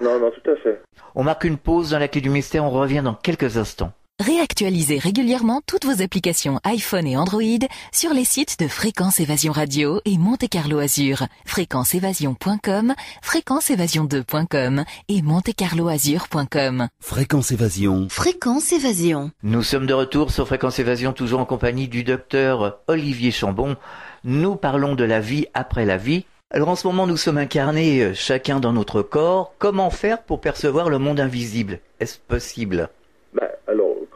[0.00, 0.80] Non non tout à fait.
[1.14, 3.92] On marque une pause dans la clé du mystère, on revient dans quelques instants.
[4.22, 7.42] Réactualisez régulièrement toutes vos applications iPhone et Android
[7.90, 16.86] sur les sites de Fréquence Évasion Radio et Monte Carlo Azur, fréquenceévasion.com, fréquenceévasion2.com et montecarloazur.com.
[17.00, 18.06] Fréquence Évasion.
[18.10, 19.32] Fréquence Évasion.
[19.42, 23.74] Nous sommes de retour sur Fréquence Évasion, toujours en compagnie du docteur Olivier Chambon.
[24.22, 26.26] Nous parlons de la vie après la vie.
[26.52, 29.54] Alors en ce moment, nous sommes incarnés euh, chacun dans notre corps.
[29.58, 31.80] Comment faire pour percevoir le monde invisible?
[31.98, 32.88] Est-ce possible?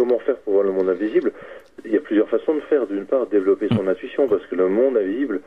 [0.06, 1.32] Comment faire pour voir le monde invisible
[1.84, 2.86] Il y a plusieurs façons de faire.
[2.86, 5.40] D'une part, développer son intuition, parce que le monde invisible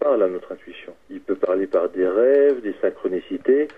[0.00, 0.92] parle à notre intuition.
[1.10, 3.68] Il peut parler par des rêves, des synchronicités,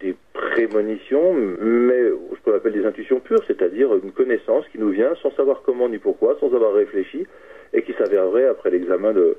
[0.00, 2.00] des prémonitions, mais
[2.34, 5.88] ce qu'on appelle des intuitions pures, c'est-à-dire une connaissance qui nous vient sans savoir comment
[5.88, 7.26] ni pourquoi, sans avoir réfléchi,
[7.72, 9.36] et qui s'avère vraie après l'examen de,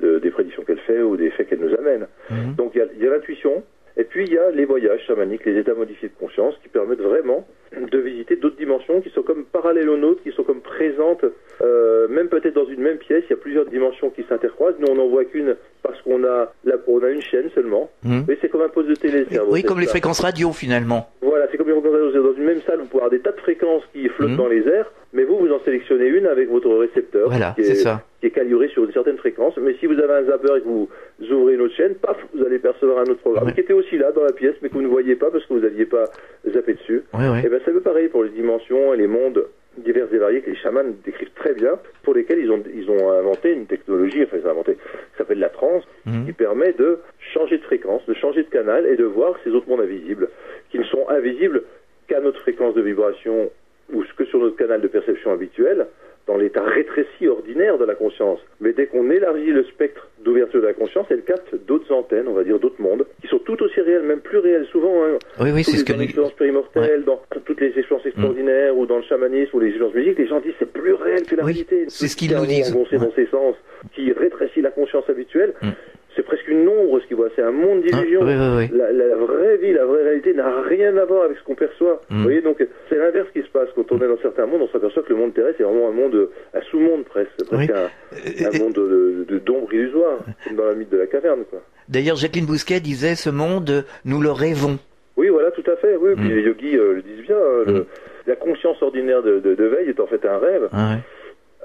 [0.00, 2.06] de- des prédictions qu'elle fait ou des faits qu'elle nous amène.
[2.30, 2.54] Mhm.
[2.56, 3.62] Donc il y a, il y a l'intuition,
[3.96, 7.00] Et puis il y a les voyages chamaniques, les états modifiés de conscience qui permettent
[7.00, 7.46] vraiment
[7.80, 11.24] de visiter d'autres dimensions qui sont comme parallèles aux nôtres, qui sont comme présentes,
[11.62, 14.74] euh, même peut-être dans une même pièce, il y a plusieurs dimensions qui s'intercroisent.
[14.80, 17.90] Nous on n'en voit qu'une parce qu'on a là, on a une chaîne seulement.
[18.02, 18.22] Mmh.
[18.28, 19.26] Mais c'est comme un poste de télé.
[19.48, 19.90] Oui, c'est comme les ça.
[19.90, 21.08] fréquences radio finalement.
[21.22, 22.22] Voilà, c'est comme les fréquences radio.
[22.22, 24.36] Dans une même salle, vous pouvez avoir des tas de fréquences qui flottent Mhm.
[24.36, 27.74] dans les airs, mais vous, vous en sélectionnez une avec votre récepteur Voilà, c'est est,
[27.76, 28.02] ça.
[28.24, 29.54] Qui est calibré sur une certaine fréquence.
[29.58, 30.88] Mais si vous avez un zapper et que vous
[31.30, 33.52] ouvrez une autre chaîne, paf, vous allez percevoir un autre programme Ouais.
[33.52, 35.52] qui était aussi là dans la pièce, mais que vous ne voyez pas parce que
[35.52, 36.04] vous n'aviez pas
[36.50, 37.02] zappé dessus.
[37.44, 39.44] Et ben, c'est un peu pareil pour les dimensions et les mondes
[39.76, 43.10] divers et variés que les chamans décrivent très bien, pour lesquels ils ont, ils ont
[43.10, 46.24] inventé une technologie, enfin ils ont inventé, qui s'appelle la transe, Mhm.
[46.26, 47.00] qui permet de
[47.34, 50.28] changer de fréquence, de changer de canal et de voir ces autres mondes invisibles,
[50.70, 51.62] qui ne sont invisibles
[52.08, 53.50] qu'à notre fréquence de vibration
[53.92, 55.86] ou que sur notre canal de perception habituel,
[56.26, 58.40] dans l'état rétréci ordinaire de la conscience.
[58.60, 62.32] Mais dès qu'on élargit le spectre d'ouverture de la conscience, elle capte d'autres antennes, on
[62.32, 65.04] va dire d'autres mondes, qui sont tout aussi réels, même plus réels souvent.
[65.04, 68.86] Hein, Oui, oui, c'est ce que dans l'expérience périmortelle, dans toutes les expériences extraordinaires ou
[68.86, 71.44] dans le chamanisme ou les expériences musiques, les gens disent c'est plus réel que la
[71.44, 71.84] Oui, réalité.
[71.88, 72.74] c'est ce qu'ils nous disent.
[72.74, 72.98] Ouais.
[72.98, 73.54] dans ses sens,
[73.94, 75.68] qui rétrécit la conscience habituelle, Mm.
[76.16, 78.22] C'est presque une ombre ce qu'ils voient, c'est un monde Ah, d'illusions.
[78.22, 78.78] oui, oui, oui.
[78.78, 82.00] La, la vraie vie, la vraie réalité n'a rien à voir avec ce qu'on perçoit.
[82.10, 82.16] Mm.
[82.16, 82.56] Vous voyez, donc
[82.88, 83.68] c'est l'inverse qui se passe.
[83.74, 85.92] Quand on est dans certains mondes, on s'aperçoit que le monde terrestre est vraiment un
[85.92, 90.74] monde, un sous-monde presque, presque un, un monde de, de, d'ombre illusoire, comme dans la
[90.74, 91.44] mythe de la caverne.
[91.88, 94.78] D'ailleurs, Jacqueline Bousquet disait ce monde, nous le rêvons.
[95.16, 95.96] Oui, voilà, tout à fait.
[95.96, 97.36] Oui, puis les yogis euh, le disent bien.
[97.36, 97.84] hein, le- Mm.
[98.26, 101.00] La conscience ordinaire de, de, de veille est en fait un rêve, Ah ouais.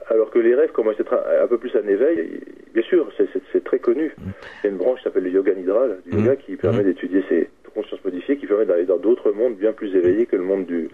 [0.09, 2.41] Alors que les rêves commencent à être un, un peu plus un éveil.
[2.73, 4.13] Bien sûr, c'est, très connu.
[4.17, 6.19] Il y a une branche qui s'appelle le yoga nidra, là, du Mm.
[6.19, 9.95] yoga, qui permet d'étudier ces consciences modifiées, qui permet d'aller dans d'autres mondes bien plus
[9.95, 10.89] éveillés que le monde du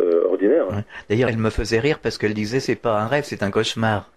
[0.00, 0.68] euh, ordinaire.
[0.68, 0.82] Ouais.
[1.08, 4.10] D'ailleurs, elle me faisait rire parce qu'elle disait c'est pas un rêve, c'est un cauchemar.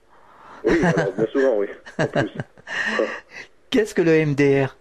[0.63, 1.67] Oui, alors, bien souvent, oui.
[1.97, 2.31] En plus.
[3.69, 4.75] Qu'est-ce que le MDR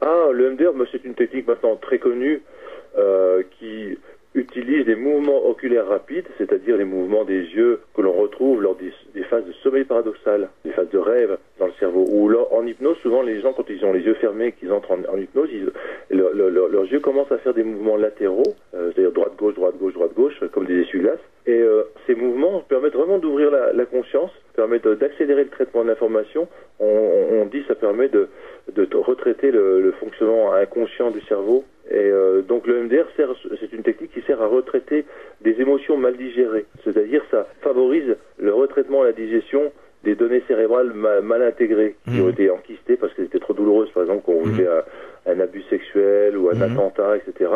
[0.00, 2.42] Ah, le MDR, bah, c'est une technique maintenant très connue
[2.96, 3.98] euh, qui
[4.34, 8.92] utilise les mouvements oculaires rapides, c'est-à-dire les mouvements des yeux que l'on retrouve lors des,
[9.14, 12.04] des phases de sommeil paradoxal, des phases de rêve dans le cerveau.
[12.08, 15.16] Ou en hypnose, souvent les gens, quand ils ont les yeux fermés qu'ils entrent en,
[15.16, 15.50] hypnose,
[16.10, 20.80] leurs yeux commencent à faire des mouvements latéraux, euh, c'est-à-dire droite-gauche, droite-gauche, droite-gauche, comme des
[20.80, 21.20] essuie-glaces.
[21.46, 26.48] Et euh, ces mouvements permettent vraiment d'ouvrir la conscience, euh, d'accélérer le traitement de l'information.
[26.80, 28.28] On, on- dit ça permet de,
[28.94, 31.64] retraiter le, le fonctionnement inconscient du cerveau.
[31.90, 35.04] Et euh, donc le MDR, c'est une technique qui sert à retraiter
[35.42, 36.64] des émotions mal digérées.
[36.84, 39.70] C'est-à-dire ça favorise le retraitement et la digestion
[40.04, 42.24] des données cérébrales ma- mal intégrées, qui Mhm.
[42.24, 45.40] ont été enquistées parce qu'elles étaient trop douloureuses, par exemple, quand on vivait un, un
[45.40, 46.62] abus sexuel ou un Mhm.
[46.62, 47.50] attentat, etc.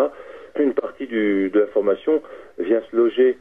[0.58, 2.22] Une partie du, de l'information
[2.58, 3.38] vient se loger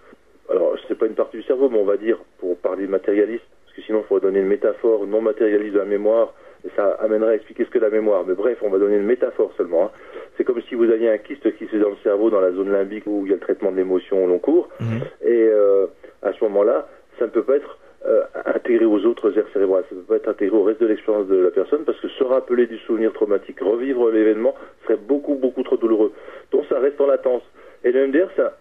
[0.50, 3.76] alors c'est pas une partie du cerveau, mais on va dire, pour parler matérialiste, parce
[3.76, 6.34] que sinon il faudrait donner une métaphore non matérialiste de la mémoire,
[6.66, 8.24] et ça amènerait à expliquer ce que la mémoire.
[8.28, 9.86] Mais bref, on va donner une métaphore seulement.
[9.86, 9.92] hein.
[10.38, 12.52] C'est comme si vous aviez un kyste qui se fait dans le cerveau, dans la
[12.52, 15.02] zone limbique où il y a le traitement de l'émotion au long cours, Mhm.
[15.24, 15.86] et euh,
[16.24, 16.88] à ce moment-là,
[17.20, 20.16] ça ne peut pas être euh, intégré aux autres aires cérébrales, ça ne peut pas
[20.18, 23.12] être intégré au reste de l'expérience de la personne, parce que se rappeler du souvenir
[23.12, 26.14] traumatique, revivre l'événement, serait beaucoup, beaucoup trop douloureux.
[26.52, 27.42] Donc ça reste en latence.
[27.84, 28.54] Et le MDR, ça,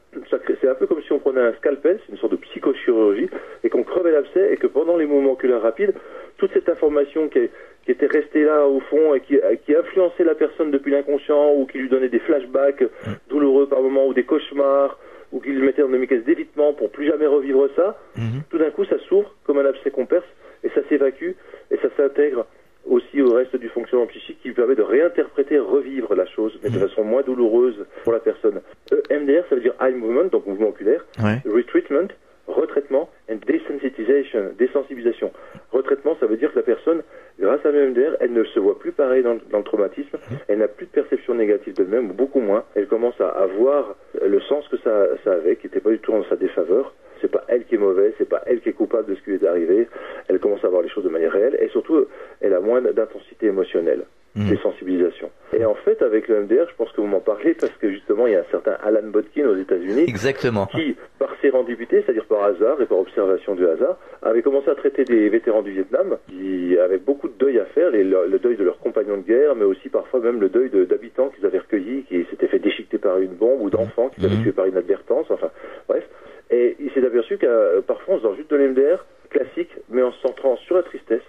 [0.61, 3.29] c'est un peu comme si on prenait un scalpel, c'est une sorte de psychochirurgie,
[3.64, 5.94] et qu'on crevait l'abcès, et que pendant les mouvements oculaires rapides,
[6.37, 7.50] toute cette information qui, est-
[7.85, 11.66] qui était restée là au fond et qui, qui influençait la personne depuis l'inconscient, ou
[11.66, 12.85] qui lui donnait des flashbacks
[13.29, 14.98] douloureux par moments, ou des cauchemars,
[15.33, 18.42] ou qui lui mettait dans des caisses d'évitement pour plus jamais revivre ça, Mhm.
[18.50, 20.26] tout d'un coup ça s'ouvre comme un abcès qu'on perce,
[20.62, 21.33] et ça s'évacue,
[21.70, 22.46] et ça s'intègre
[22.88, 26.70] aussi au reste du fonctionnement psychique qui lui permet de réinterpréter, revivre la chose, mais
[26.70, 28.61] de façon moins douloureuse pour la personne.
[28.92, 31.40] E MDR, ça veut dire eye movement, donc mouvement oculaire, Ouais.
[31.51, 32.09] retreatment,
[32.46, 35.33] retraitement, and desensitization, désensibilisation.
[35.72, 37.03] Retraitement, ça veut dire que la personne,
[37.40, 40.16] grâce à l'EMDR, elle ne se voit plus pareil dans, le- dans le traumatisme,
[40.49, 42.62] elle n'a plus de perception négative d'elle-même, ou beaucoup moins.
[42.77, 45.99] Elle commence à, à voir le sens que ça, ça avait, qui n'était pas du
[45.99, 46.94] tout en sa défaveur.
[47.20, 49.31] C'est pas elle qui est mauvaise, c'est pas elle qui est coupable de ce qui
[49.31, 49.88] lui est arrivé.
[50.29, 52.07] Elle commence à voir les choses de manière réelle, et surtout,
[52.40, 54.05] elle a moins d'intensité émotionnelle
[54.38, 54.50] Mhm.
[54.50, 55.31] désensibilisation.
[55.55, 58.26] Et en fait, avec le MDR, je pense que vous m'en parlez parce que justement,
[58.26, 60.66] il y a un certain Alan Botkin aux États-Unis Exactement.
[60.66, 65.05] qui, par sérendipité, c'est-à-dire par hasard et par observation du hasard, avait commencé à traiter
[65.05, 68.57] des vétérans du Vietnam qui avaient beaucoup de deuil à faire, les- le, le deuil
[68.57, 71.61] de leurs compagnons de guerre, mais aussi parfois même le deuil de- d'habitants qu'ils avaient
[71.61, 74.42] recueillis, qui s'étaient fait déchiqueter par une bombe, ou d'enfants qu'ils avaient Mhm.
[74.42, 75.50] tués par inadvertance, enfin,
[75.88, 76.05] bref.
[76.51, 77.49] Et il s'est aperçu qu'à
[77.87, 81.23] parfois, en faisant juste de l'MDR classique, mais en se centrant sur la tristesse,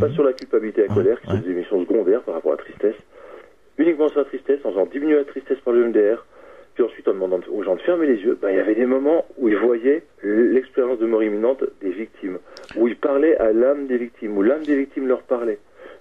[0.00, 0.14] pas Mhm.
[0.14, 2.62] sur la culpabilité et la colère, qui sont des émissions secondaires par rapport à la
[2.62, 2.96] tristesse,
[3.78, 6.24] uniquement sur la tristesse, en faisant diminuer la tristesse par le MDR,
[6.74, 8.86] puis ensuite en demandant aux gens de fermer les yeux, ben, il y avait des
[8.86, 12.38] moments où ils voyaient l'expérience de mort imminente des victimes,
[12.74, 15.58] où ils parlaient à l'âme des victimes, où l'âme des victimes leur parlait.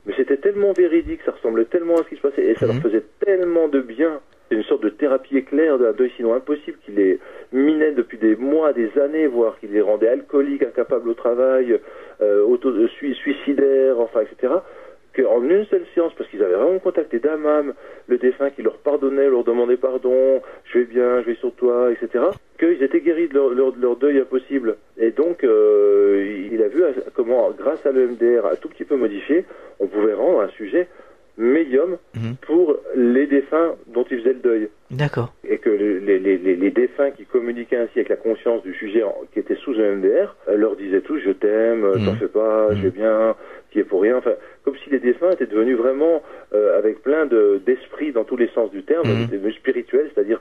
[0.07, 2.75] Mais c'était tellement véridique, ça ressemblait tellement à ce qui se passait, et ça leur
[2.77, 2.81] Mhm.
[2.81, 4.19] faisait tellement de bien.
[4.53, 7.17] C'est une sorte de thérapie éclair d'un deuil sinon impossible qui les
[7.51, 11.79] minait depuis des mois, des années, voire qui les rendait alcooliques, incapables au travail,
[12.21, 14.53] euh, auto euh, sui- suicidaires, enfin, etc.
[15.17, 17.73] Qu'en une seule séance, parce qu'ils avaient vraiment contacté d'âme
[18.05, 21.91] le défunt qui leur pardonnait, leur demandait pardon, je vais bien, je vais sur toi,
[21.91, 22.23] etc.,
[22.59, 24.75] qu'ils étaient guéris de leur, leur- de leur deuil impossible.
[24.99, 26.83] Et donc, euh, il a vu
[27.15, 29.45] comment, grâce à l'EMDR, un tout petit peu modifié,
[29.79, 30.87] on pouvait rendre un sujet
[31.37, 32.35] médium Mhm.
[32.41, 35.33] pour les défunts dont il faisait le deuil D'accord.
[35.47, 39.03] et que les, les, les, les- défunts qui communiquaient ainsi avec la conscience du sujet
[39.33, 42.17] qui était sous un MDR euh, leur disaient tous je t'aime, euh, t'en Mhm.
[42.19, 43.35] fais pas, je vais bien,
[43.71, 44.17] qui est pour rien.
[44.17, 46.21] Enfin, comme si les défunts étaient devenus vraiment
[46.53, 49.51] euh, avec plein de d'esprit dans tous les sens du terme, Mhm.
[49.53, 50.39] spirituels, c'est-à-dire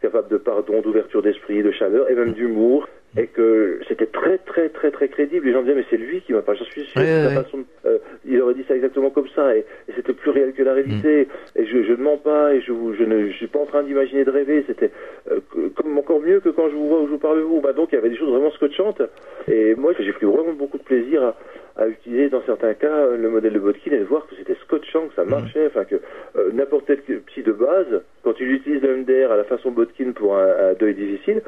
[0.00, 2.88] capables de pardon, d'ouverture d'esprit, de chaleur et même d'humour.
[3.16, 5.46] Et que c'était très très très très crédible.
[5.46, 6.54] Les gens disaient mais c'est lui qui m'a pas.
[6.54, 7.00] J'en suis sûr.
[7.00, 10.30] Ouais, ouais, façon euh, il aurait dit ça exactement comme ça et, et c'était plus
[10.30, 11.28] réel que la réalité.
[11.56, 13.82] Et je, je ne mens pas et je, je ne je suis pas en train
[13.82, 14.64] d'imaginer de rêver.
[14.66, 14.90] C'était
[15.30, 15.40] euh,
[15.76, 17.60] comme encore mieux que quand je vous vois ou je vous parle de vous.
[17.60, 19.02] Bah, donc il y avait des choses vraiment scotchantes.
[19.46, 21.36] Et moi j'ai pris vraiment beaucoup de plaisir à,
[21.76, 25.08] à utiliser dans certains cas le modèle de Botkin et de voir que c'était scotchant,
[25.08, 25.96] que ça marchait, enfin que
[26.36, 30.12] euh, n'importe quel psy de base, quand il utilise le MDR à la façon Botkin
[30.12, 31.42] pour un, un deuil difficile,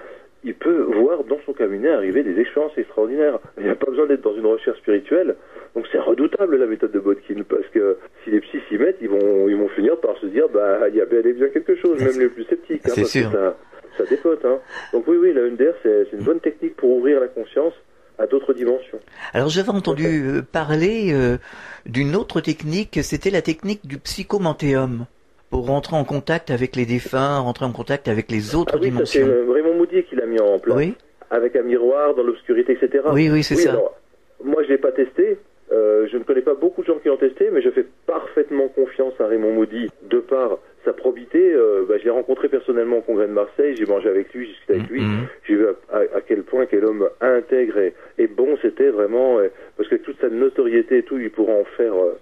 [0.44, 3.38] il peut voir dans son cabinet arriver des expériences extraordinaires.
[3.58, 5.36] Il n'y a pas besoin d'être dans une recherche spirituelle.
[5.74, 9.08] Donc c'est redoutable la méthode de Botkin parce que si les psys s'y mettent, ils
[9.08, 11.74] vont, ils vont finir par se dire bah il y a bel et bien quelque
[11.76, 12.82] chose, même les plus sceptiques.
[12.86, 13.32] hein, C'est sûr.
[13.32, 13.56] ça,
[13.98, 14.44] ça dépote.
[14.44, 14.58] Hein.
[14.92, 17.72] Donc oui, oui, la MDR c'est une bonne technique pour ouvrir la conscience
[18.18, 19.00] à d'autres dimensions.
[19.32, 21.38] Alors j'avais entendu euh, parler euh,
[21.86, 25.06] d'une autre technique, c'était la technique du psychomantéum.
[25.50, 28.90] Pour rentrer en contact avec les défunts, rentrer en contact avec les autres Ah oui,
[28.96, 29.52] ça c'est dimensions.
[29.52, 30.76] Raymond Moudier qui l'a mis en place.
[30.76, 30.94] Oui,
[31.30, 33.04] Avec un miroir dans l'obscurité, etc.
[33.12, 33.70] oui, oui, c'est ça.
[33.72, 33.94] alors,
[34.42, 35.36] moi, je l'ai pas testé.
[35.72, 38.68] Euh, je ne connais pas beaucoup de gens qui l'ont testé, mais je fais parfaitement
[38.68, 41.52] confiance à Raymond Maudy de par sa probité.
[41.54, 44.52] Euh, bah, je l'ai rencontré personnellement au congrès de Marseille, j'ai mangé avec lui, j'ai
[44.52, 45.00] discuté avec lui.
[45.00, 45.26] Mhm.
[45.44, 49.38] J'ai vu à, à- à quel point quel homme intègre et, et bon c'était vraiment,
[49.78, 52.18] parce que toute sa notoriété et tout, il pourrait en faire, euh,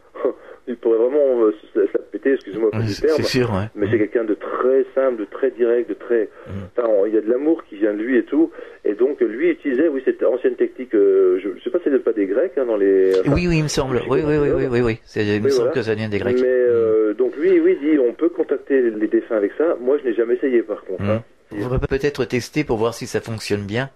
[0.69, 3.17] il pourrait vraiment euh, se, se la péter, excusez-moi pour Ouais, le C'est terme.
[3.17, 3.67] c'est sûr, ouais.
[3.75, 6.29] Mais c'est quelqu'un de très simple, de très direct, de très.
[6.47, 6.55] Mhm.
[6.77, 8.51] Enfin, on- il y a de l'amour qui vient de lui et tout.
[8.85, 10.95] Et donc, lui utilisait, oui, cette ancienne technique.
[10.95, 13.19] euh, je ne sais pas si c'est pas des Grecs hein, dans les.
[13.21, 14.01] enfin, Oui, oui, il me semble.
[14.09, 15.01] Oui, oui, oui, oui, oui, oui.
[15.17, 15.73] Il me semble voilà.
[15.73, 16.39] que ça vient des Grecs.
[16.41, 19.77] Mais euh, donc lui, oui, dit on peut contacter les défunts avec ça.
[19.81, 21.03] Moi, je n'ai jamais essayé par contre.
[21.03, 21.23] Hein.
[21.53, 23.91] On va peut-être tester pour voir si ça fonctionne bien.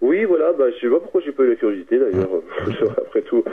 [0.00, 0.52] Oui, voilà.
[0.52, 2.28] Bah, je sais pas pourquoi j'ai pas eu la curiosité d'ailleurs.
[2.98, 3.44] Après tout,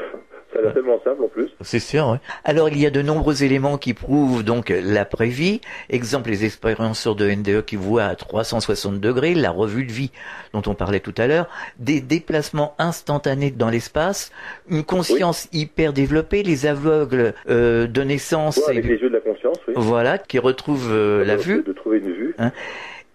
[0.54, 1.50] ça a l'air tellement simple en plus.
[1.62, 2.18] C'est sûr, oui.
[2.44, 5.62] Alors, il y a de nombreux éléments qui prouvent donc l'après-vie.
[5.90, 10.12] Exemple, les expérienceurs de NDE qui voient à 360 degrés, la revue de vie
[10.54, 11.48] dont on parlait tout à l'heure,
[11.80, 14.32] des déplacements instantanés dans l'espace,
[14.70, 19.16] une conscience hyper développée, les aveugles euh, de naissance, Ouais, et- avec les yeux de
[19.16, 19.74] la conscience, oui.
[19.76, 21.64] voilà, qui retrouvent euh, la vue.
[21.64, 22.36] De trouver une vue.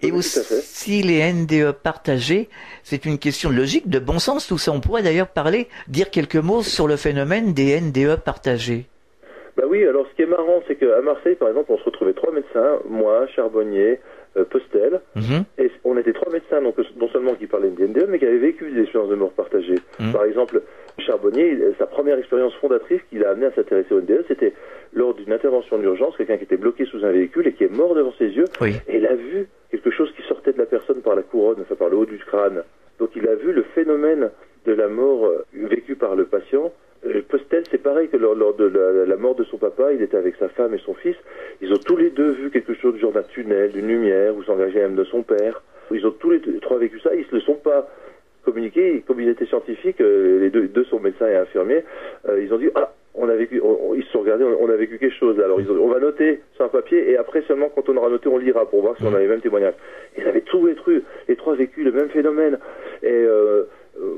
[0.03, 2.49] Et Oui, aussi les NDE partagés,
[2.83, 4.73] c'est une question de logique, de bon sens, tout ça.
[4.73, 8.87] On pourrait d'ailleurs parler, dire quelques mots sur le phénomène des NDE partagés.
[9.57, 12.15] Bah oui, alors ce qui est marrant, c'est qu'à Marseille, par exemple, on se retrouvait
[12.15, 14.01] trois médecins, moi, Charbonnier,
[14.37, 15.45] euh, Postel, Mhm.
[15.59, 18.39] et on était trois médecins, donc non seulement qui parlaient de NDE, mais qui avaient
[18.39, 19.77] vécu des expériences de mort partagée.
[20.01, 20.13] Mhm.
[20.13, 20.63] Par exemple,
[20.99, 24.53] Charbonnier, sa première expérience fondatrice qui l'a amené à s'intéresser au NDE, c'était
[24.93, 27.95] lors d'une intervention d'urgence, quelqu'un qui était bloqué sous un véhicule et qui est mort
[27.95, 28.75] devant ses yeux, Oui.
[28.89, 31.75] et il a vu quelque chose qui sortait de la personne par la couronne, enfin
[31.75, 32.63] par le haut du crâne.
[32.99, 34.31] Donc il a vu le phénomène
[34.67, 36.73] de la mort euh, vécue par le patient.
[37.07, 40.03] Euh, Postel, c'est pareil que lors, lors de la, la mort de son papa, il
[40.03, 41.17] était avec sa femme et son fils.
[41.63, 44.43] Ils ont tous les deux vu quelque chose du genre d'un tunnel, d'une lumière, ou
[44.45, 45.63] s'engager même de son père.
[45.91, 47.15] Ils ont tous les deux- trois vécu ça.
[47.15, 47.89] Ils se le sont pas
[48.45, 49.03] communiqués.
[49.07, 51.85] Comme ils étaient scientifiques, euh, les deux, deux sont médecins et infirmiers,
[52.29, 54.57] euh, ils ont dit ah on a vécu, on- on- ils se sont regardés, on,
[54.65, 55.39] on a vécu quelque chose.
[55.41, 58.09] Alors ils ont, on va noter sur un papier et après seulement quand on aura
[58.09, 59.75] noté, on lira pour voir si on a les mêmes témoignages.
[60.17, 62.59] Ils avaient tous les trucs, les trois vécu le même phénomène.
[63.03, 63.65] Et euh,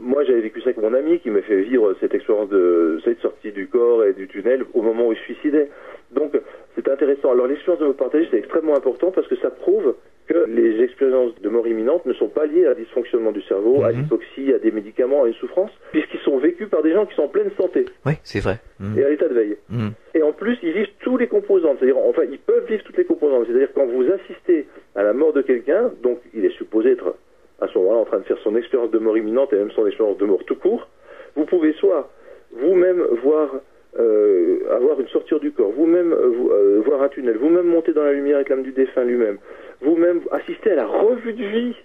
[0.00, 3.18] moi j'avais vécu ça avec mon ami qui m'a fait vivre cette expérience de cette
[3.20, 5.68] sortie du corps et du tunnel au moment où il se suicidait.
[6.12, 6.32] Donc
[6.74, 7.32] c'est intéressant.
[7.32, 9.94] Alors l'expérience de mort partagée c'est extrêmement important parce que ça prouve
[10.26, 13.82] que les expériences de mort imminente ne sont pas liées à un dysfonctionnement du cerveau,
[13.84, 14.00] à Mhm.
[14.00, 17.24] l'hypoxie, à des médicaments, à une souffrance, puisqu'ils sont vécus par des gens qui sont
[17.24, 18.58] en pleine santé Oui, c'est vrai.
[18.80, 18.98] Mhm.
[18.98, 19.56] et à l'état de veille.
[19.68, 19.90] Mhm.
[20.14, 21.76] Et en plus, ils vivent tous les composantes.
[21.78, 23.46] C'est-à-dire, enfin, ils peuvent vivre toutes les composantes.
[23.48, 27.14] C'est-à-dire, quand vous assistez à la mort de quelqu'un, donc il est supposé être
[27.60, 29.86] à ce moment-là en train de faire son expérience de mort imminente et même son
[29.86, 30.88] expérience de mort tout court,
[31.36, 32.10] vous pouvez soit
[32.52, 33.50] vous-même voir
[33.98, 37.92] euh, avoir une sortir du corps, vous-même euh, vous- euh, voir un tunnel, vous-même monter
[37.92, 39.38] dans la lumière avec l'âme du défunt lui-même,
[39.80, 41.76] vous-même assister à la revue de vie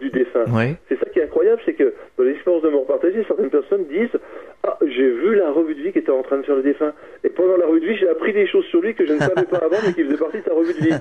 [0.00, 0.44] du défunt.
[0.48, 0.74] Oui.
[0.88, 4.18] C'est ça qui est incroyable, c'est que dans l'expérience de mort partagée, certaines personnes disent
[4.64, 6.92] Ah, j'ai vu la revue de vie qui était en train de faire le défunt.
[7.22, 9.18] Et pendant la revue de vie, j'ai appris des choses sur lui que je ne
[9.18, 10.94] savais pas avant, mais qui faisaient partie de sa revue de vie.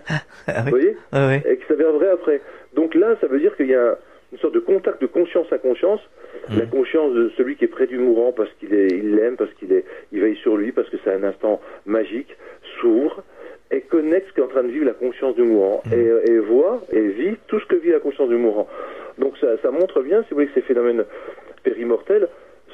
[0.48, 1.52] Ah Vous voyez Ah oui.
[1.52, 2.42] Et qui s'avère vrai après.
[2.76, 3.98] Donc là, ça veut dire qu'il y a
[4.32, 6.00] une sorte de contact de conscience à conscience.
[6.50, 6.60] Mm.
[6.60, 9.52] La conscience de celui qui est près du mourant parce qu'il est, il l'aime, parce
[9.56, 12.36] qu'il est, il veille sur lui, parce que c'est un instant magique,
[12.80, 13.24] s'ouvre
[13.72, 15.94] et connecte ce qu'est en train de vivre la conscience du mourant Mm.
[15.94, 18.68] et, et voit et vit tout ce que vit la conscience du mourant.
[19.18, 21.06] Donc ça, ça montre bien, si vous voulez, que ces phénomènes
[21.64, 22.28] périmortels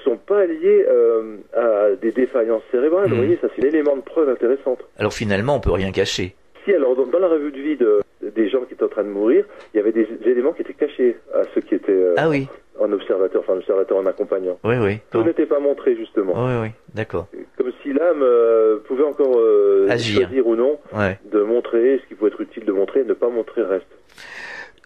[0.04, 3.10] sont pas liés euh, à des défaillances cérébrales.
[3.10, 4.80] Vous voyez, ça c'est l'élément de preuve intéressante.
[4.98, 6.36] Alors finalement, on peut rien cacher.
[6.64, 9.04] Si alors dans, dans la revue de vie de, des gens qui étaient en train
[9.04, 12.16] de mourir, il y avait des, éléments qui étaient cachés à ceux qui étaient euh,
[12.18, 12.48] Ah oui.
[12.80, 14.58] En observateur, enfin observateur en accompagnant.
[14.64, 15.00] Oui, oui.
[15.12, 16.34] Tout n'était pas montré justement.
[16.36, 16.68] Oui, oui.
[16.94, 17.28] D'accord.
[17.58, 20.22] Comme si l'âme euh, pouvait encore euh, Agir.
[20.28, 21.20] choisir ou non Ouais.
[21.32, 23.88] de montrer ce qui pouvait être utile de montrer et ne pas montrer le reste.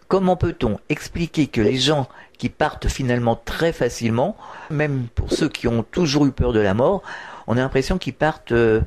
[0.07, 4.35] Comment peut-on expliquer que les gens qui partent finalement très facilement,
[4.69, 7.01] même pour ceux qui ont toujours eu peur de la mort,
[7.47, 8.81] on a l'impression qu'ils partent euh,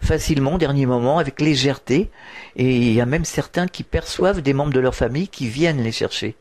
[0.00, 2.10] facilement au dernier moment, avec légèreté,
[2.54, 5.82] et il y a même certains qui perçoivent des membres de leur famille qui viennent
[5.82, 6.36] les chercher.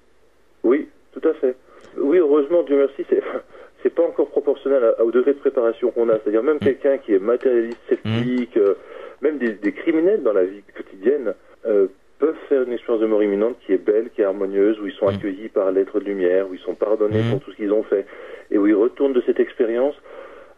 [0.64, 1.56] Oui, tout à fait.
[2.00, 3.22] Oui, heureusement, Dieu merci, c'est
[3.84, 6.14] c'est pas encore proportionnel à- au degré de préparation qu'on a.
[6.20, 8.74] C'est-à-dire même quelqu'un qui est matérialiste, sceptique, euh,
[9.22, 11.34] même des, des criminels dans la vie quotidienne
[11.66, 11.88] euh,
[12.20, 14.94] peuvent faire une expérience de mort imminente qui est belle, qui est harmonieuse, où ils
[14.94, 15.16] sont Mm.
[15.16, 17.32] accueillis par l'être de lumière, où ils sont pardonnés Mm.
[17.32, 18.06] pour tout ce qu'ils ont fait,
[18.52, 19.96] et où ils retournent de cette expérience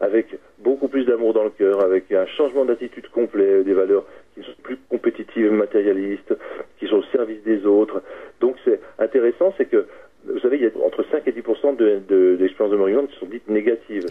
[0.00, 4.42] avec beaucoup plus d'amour dans le cœur, avec un changement d'attitude complet, des valeurs qui
[4.42, 6.34] sont plus compétitives matérialistes,
[6.78, 8.02] qui sont au service des autres.
[8.40, 9.84] Donc c'est intéressant, c'est que,
[10.26, 11.42] vous savez, il y a entre 5 et 10
[11.78, 14.06] de, de, d'expériences de mort qui sont dites négatives.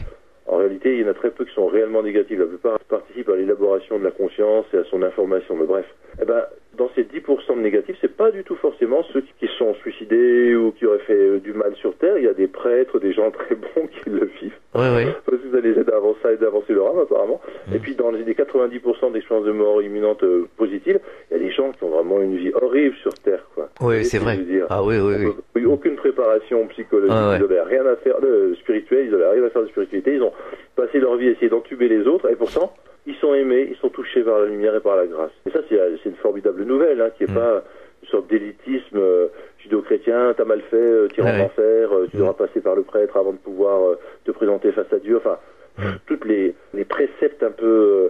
[0.47, 2.39] En réalité, il y en a très peu qui sont réellement négatives.
[2.39, 5.55] La plupart participent à l'élaboration de la conscience et à son information.
[5.55, 5.85] Mais bref,
[6.19, 6.43] eh ben,
[6.79, 10.71] dans ces 10% de négatifs, c'est pas du tout forcément ceux qui sont suicidés ou
[10.71, 12.17] qui auraient fait euh, du mal sur Terre.
[12.17, 14.57] Il y a des prêtres, des gens très bons qui le vivent.
[14.75, 15.03] Oui, oui.
[15.25, 17.41] Parce que ça les aide à avancer, à avancer leur âme, apparemment.
[17.67, 17.75] Mm.
[17.75, 21.51] Et puis, dans les 90% d'expériences de mort imminente euh, positives, il y a des
[21.51, 23.69] gens qui ont vraiment une vie horrible sur Terre, quoi.
[23.81, 24.37] Oui, c'est vrai.
[24.37, 24.65] dire?
[24.69, 25.31] Ah oui, oui, oui.
[25.53, 27.35] Peut- aucune préparation psychologique, Ah ouais.
[27.37, 30.23] ils n'avaient rien à faire de spirituel, ils n'avaient rien à faire de spiritualité, ils
[30.23, 30.33] ont
[30.75, 32.73] passé leur vie à essayer d'entuber les autres, et pourtant,
[33.05, 35.31] ils sont aimés, ils sont touchés par la lumière et par la grâce.
[35.47, 37.35] Et ça, c'est une formidable nouvelle, hein, qui n'est Mm.
[37.35, 37.63] pas
[38.03, 39.27] une sorte d'élitisme euh,
[39.59, 41.45] judéo-chrétien, t'as mal fait, euh, t'iras Ouais, en ouais.
[41.45, 42.19] enfer, euh, tu Mm.
[42.19, 45.37] devras passer par le prêtre avant de pouvoir euh, te présenter face à Dieu, enfin,
[45.77, 45.97] Mm.
[46.07, 48.09] toutes les, les préceptes un peu euh,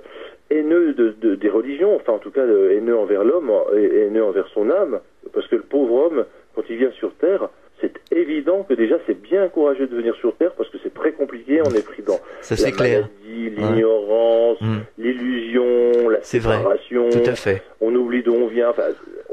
[0.50, 4.24] haineux de, de- des religions, enfin en tout cas euh, haineux envers l'homme et haineux
[4.24, 5.00] envers son âme,
[5.34, 6.26] parce que le pauvre homme,
[6.56, 7.50] quand il vient sur Terre,
[7.82, 11.12] c'est évident que déjà c'est bien courageux de venir sur Terre parce que c'est très
[11.14, 13.08] compliqué, on est pris dans Ça, la clair.
[13.26, 14.78] maladie, l'ignorance, Mm.
[14.98, 16.24] l'illusion, la vrai.
[16.24, 17.62] séparation, Tout à fait.
[17.82, 18.84] on oublie d'où on vient, enfin,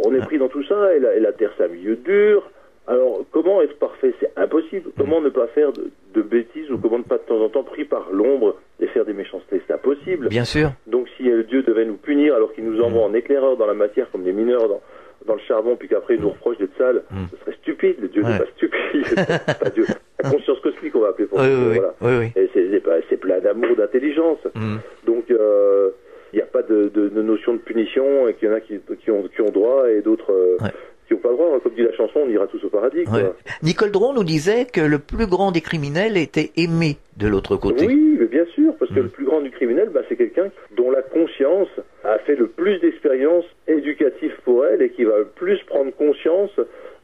[0.04, 0.26] on est Ah.
[0.26, 2.50] pris dans tout ça et la, et la Terre c'est un milieu dur.
[2.88, 4.14] Alors comment être parfait?
[4.20, 4.90] C'est impossible.
[4.96, 7.64] Comment ne pas faire de, de bêtises ou comment ne pas de temps en temps
[7.64, 9.60] pris par l'ombre et faire des méchancetés?
[9.66, 10.28] C'est impossible.
[10.28, 10.70] Bien sûr.
[10.86, 14.08] Donc si Dieu devait nous punir alors qu'il nous envoie en éclaireur dans la matière
[14.12, 14.80] comme des mineurs dans,
[15.26, 17.24] dans le charbon, puis qu'après il nous reproche d'être sales, Mm.
[17.32, 18.10] ce serait stupide.
[18.12, 18.32] Dieu Ouais.
[18.32, 18.76] n'est pas stupide.
[19.60, 19.84] Pas Dieu.
[20.22, 21.94] La conscience cosmique, on va appeler pour Oui, voilà.
[22.00, 22.32] oui.
[22.36, 24.38] Et c'est- plein d'amour, d'intelligence.
[24.54, 24.76] Mm.
[25.06, 25.90] Donc euh,
[26.32, 28.60] il n'y a pas de, de- de notion de punition et qu'il y en a
[28.60, 30.70] qui, qui, ont, qui ont droit et d'autres euh, Ouais.
[31.08, 31.60] qui n'ont pas le droit.
[31.60, 33.04] Comme dit la chanson, on ira tous au paradis.
[33.04, 33.14] quoi.
[33.14, 33.32] Ouais.
[33.62, 37.86] Nicole Dron nous disait que le plus grand des criminels était aimé de l'autre côté.
[37.86, 39.04] Oui, mais bien sûr, parce que Mm.
[39.04, 41.68] le plus grand du criminel, bah, c'est quelqu'un dont la conscience
[42.04, 44.25] a fait le plus d'expériences éducatives
[44.64, 46.50] et qui va le plus prendre conscience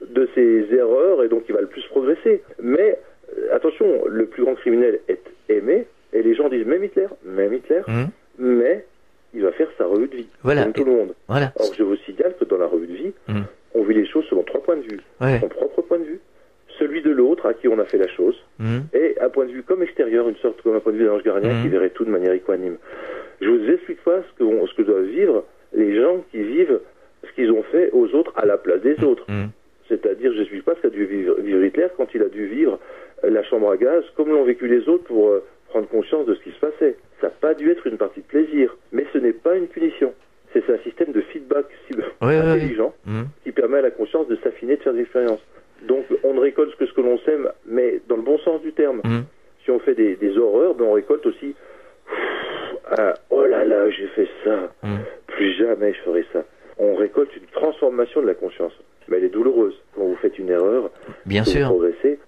[0.06, 2.42] de ses erreurs et donc qui va le plus progresser.
[2.60, 2.98] Mais
[3.38, 7.52] euh, attention, le plus grand criminel est aimé et les gens disent même Hitler, même
[7.54, 8.04] Hitler, Mm.
[8.38, 8.84] mais
[9.34, 10.64] il va faire sa revue de vie, Voilà.
[10.64, 11.14] comme tout le monde.
[11.28, 11.52] Voilà.
[11.58, 13.40] Or, je vous signale que dans la revue de vie, Mm.
[13.74, 15.00] on vit les choses selon trois points de vue.
[15.20, 15.38] Ouais.
[15.40, 16.20] Son propre point de vue,
[16.78, 18.78] celui de l'autre à qui on a fait la chose, Mm.
[18.94, 21.12] et un point de vue comme extérieur, une sorte comme un point de vue d'un
[21.12, 22.76] ange gardien qui verrait tout de manière équanime.
[23.40, 26.80] Je vous explique pas ce que, on- ce que doivent vivre les gens qui vivent
[27.32, 29.24] ce qu'ils ont fait aux autres à la place des autres.
[29.28, 29.46] Mm.
[29.88, 32.78] C'est-à-dire, je n'explique pas ce qu'a dû vivre, vivre Hitler quand il a dû vivre
[33.24, 36.34] euh, la chambre à gaz, comme l'ont vécu les autres pour euh, prendre conscience de
[36.34, 36.96] ce qui se passait.
[37.20, 40.12] Ça n'a pas dû être une partie de plaisir, mais ce n'est pas une punition.
[40.52, 43.22] C'est un système de feedback si- Ouais, ouais, intelligent Mm.
[43.42, 45.40] qui permet à la conscience de s'affiner, de faire des expériences.
[45.88, 48.72] Donc on ne récolte que ce que l'on sème, mais dans le bon sens du
[48.72, 49.00] terme.
[49.64, 51.54] Si on fait des, des horreurs, ben on récolte aussi
[52.98, 54.72] un oh là là, j'ai fait ça,
[55.28, 56.44] plus jamais je ferai ça.
[56.84, 58.72] On récolte une transformation de la conscience,
[59.08, 59.74] mais elle est douloureuse.
[59.94, 60.90] Quand vous faites une erreur,
[61.26, 61.66] Bien que vous sûr.
[61.68, 62.18] progressez,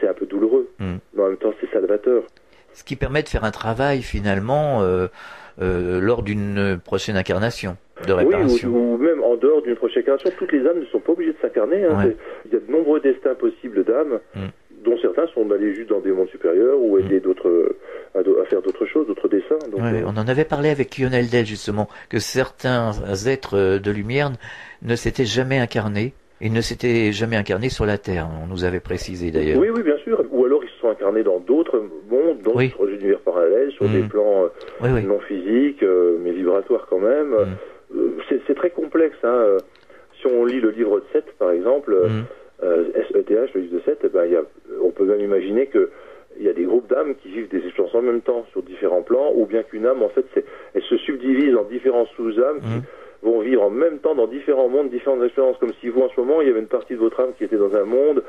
[0.00, 0.96] c'est un peu douloureux, Mm.
[1.14, 2.24] mais en même temps c'est salvateur.
[2.72, 5.06] Ce qui permet de faire un travail finalement euh,
[5.62, 8.68] euh, lors d'une prochaine incarnation de Oui, réparation.
[8.70, 10.30] ou, ou même en dehors d'une prochaine incarnation.
[10.38, 11.84] Toutes les âmes ne sont pas obligées de s'incarner.
[11.84, 12.04] Hein.
[12.06, 12.16] Ouais.
[12.46, 14.40] Il y a de nombreux destins possibles d'âmes, Mm.
[14.84, 17.76] Dont certains sont d'aller juste dans des mondes supérieurs ou aider d'autres euh,
[18.14, 19.58] à, faire d'autres choses, d'autres dessins.
[19.70, 22.92] Donc, Ouais, euh, on en avait parlé avec Lionel Del justement, que certains
[23.26, 24.30] êtres euh, de lumière
[24.82, 26.12] ne s'étaient jamais incarnés.
[26.40, 28.26] Ils ne s'étaient jamais incarnés sur la Terre.
[28.42, 29.58] On nous avait précisé d'ailleurs.
[29.60, 30.24] Oui, oui, bien sûr.
[30.30, 31.78] Ou alors ils se sont incarnés dans d'autres
[32.10, 32.72] mondes, d'autres Oui.
[32.98, 33.92] univers parallèles, sur Mm.
[33.92, 34.44] des plans
[34.80, 35.02] oui, oui.
[35.04, 35.84] non physiques,
[36.24, 37.34] mais vibratoires quand même.
[37.94, 37.98] Mm.
[38.46, 39.16] C'est très complexe.
[39.22, 39.58] Hein.
[40.20, 42.24] Si on lit le livre de 7, par exemple, Mm.
[42.60, 44.42] SETH, le livre de 7, eh ben, il y a,
[44.82, 45.90] on peut même imaginer que
[46.38, 49.02] il y a des groupes d'âmes qui vivent des expériences en même temps sur différents
[49.02, 50.24] plans, ou bien qu'une âme, en fait,
[50.74, 52.82] elle se subdivise en différents sous-âmes qui Mhm.
[53.22, 56.18] vont vivre en même temps dans différents mondes, différentes expériences, comme si vous, en ce
[56.20, 58.22] moment, il y avait une partie de votre âme qui était dans un monde,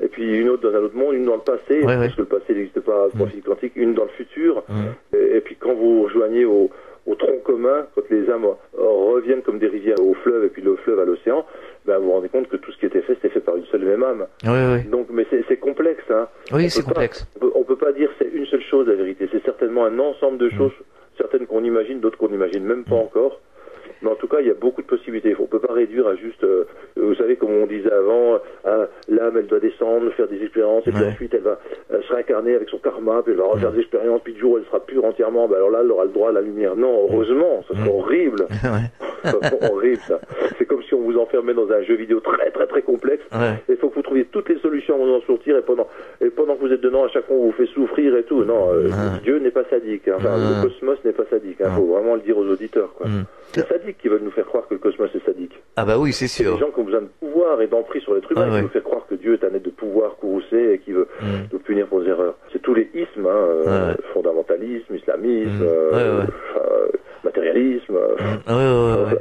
[0.00, 2.10] et puis une autre dans un autre monde, une dans le passé, Ouais, parce ouais.
[2.16, 3.28] que le passé n'existe pas Mhm.
[3.28, 5.16] physique quantique, une dans le futur, Mm.
[5.16, 6.70] et, et puis quand vous rejoignez au,
[7.06, 10.74] au tronc commun, quand les âmes reviennent comme des rivières au fleuve, et puis le
[10.76, 11.46] fleuve à l'océan,
[11.86, 13.64] ben, vous vous rendez compte que tout ce qui était fait, c'était fait par une
[13.66, 14.26] seule et même âme.
[14.44, 14.84] Oui, oui.
[14.90, 16.28] Donc, mais c'est c'est complexe, hein.
[16.52, 17.26] Oui, On c'est peut pas- complexe.
[17.36, 19.28] On peut, on peut pas dire c'est une seule chose la vérité.
[19.32, 20.48] C'est certainement un ensemble Mm.
[20.48, 20.72] de choses,
[21.18, 23.40] certaines qu'on imagine, d'autres qu'on n'imagine même pas encore.
[24.04, 25.34] Mais en tout cas, il y a beaucoup de possibilités.
[25.40, 26.64] On peut pas réduire à juste, euh,
[26.96, 30.90] vous savez, comme on disait avant, euh, l'âme, elle doit descendre, faire des expériences, et
[30.92, 31.08] puis Ouais.
[31.08, 31.58] ensuite, elle va
[31.92, 34.52] euh, se réincarner avec son karma, puis elle va refaire des expériences, puis du jour,
[34.52, 35.48] où elle sera pure entièrement.
[35.48, 36.76] Ben alors là, elle aura le droit à la lumière.
[36.76, 38.42] Non, heureusement, ça serait horrible.
[38.62, 38.90] ouais.
[39.24, 40.20] Ça serait horrible, ça.
[40.58, 43.24] C'est comme si on vous enfermait dans un jeu vidéo très, très, très complexe.
[43.32, 43.54] Ouais.
[43.70, 45.88] Il faut que vous trouviez toutes les solutions pour en sortir et pendant,
[46.20, 48.44] et pendant que vous êtes dedans, à chaque fois on vous fait souffrir et tout.
[48.44, 48.88] Non, euh.
[49.22, 50.08] Dieu n'est pas sadique.
[50.08, 50.14] hein.
[50.18, 51.56] Enfin, le cosmos n'est pas sadique.
[51.60, 51.70] Il Ah.
[51.74, 52.92] faut vraiment le dire aux auditeurs.
[52.94, 53.06] Quoi.
[53.08, 53.24] Mm.
[54.00, 55.52] Qui veulent nous faire croire que le cosmos est sadique.
[55.76, 56.54] Ah bah oui, c'est sûr.
[56.54, 58.60] des gens qui ont besoin de pouvoir et d'emprise sur l'être humain Ah qui ouais.
[58.62, 61.26] veulent faire croire que Dieu est un être de pouvoir courroucé et qui veut Mm.
[61.52, 62.34] nous punir pour nos erreurs.
[62.52, 63.30] C'est tous les ismes, hein,
[63.66, 65.62] euh, Ah fondamentalisme, islamisme, Mm.
[65.62, 66.30] euh, Ouais, ouais.
[66.60, 66.86] euh,
[67.24, 67.96] matérialisme.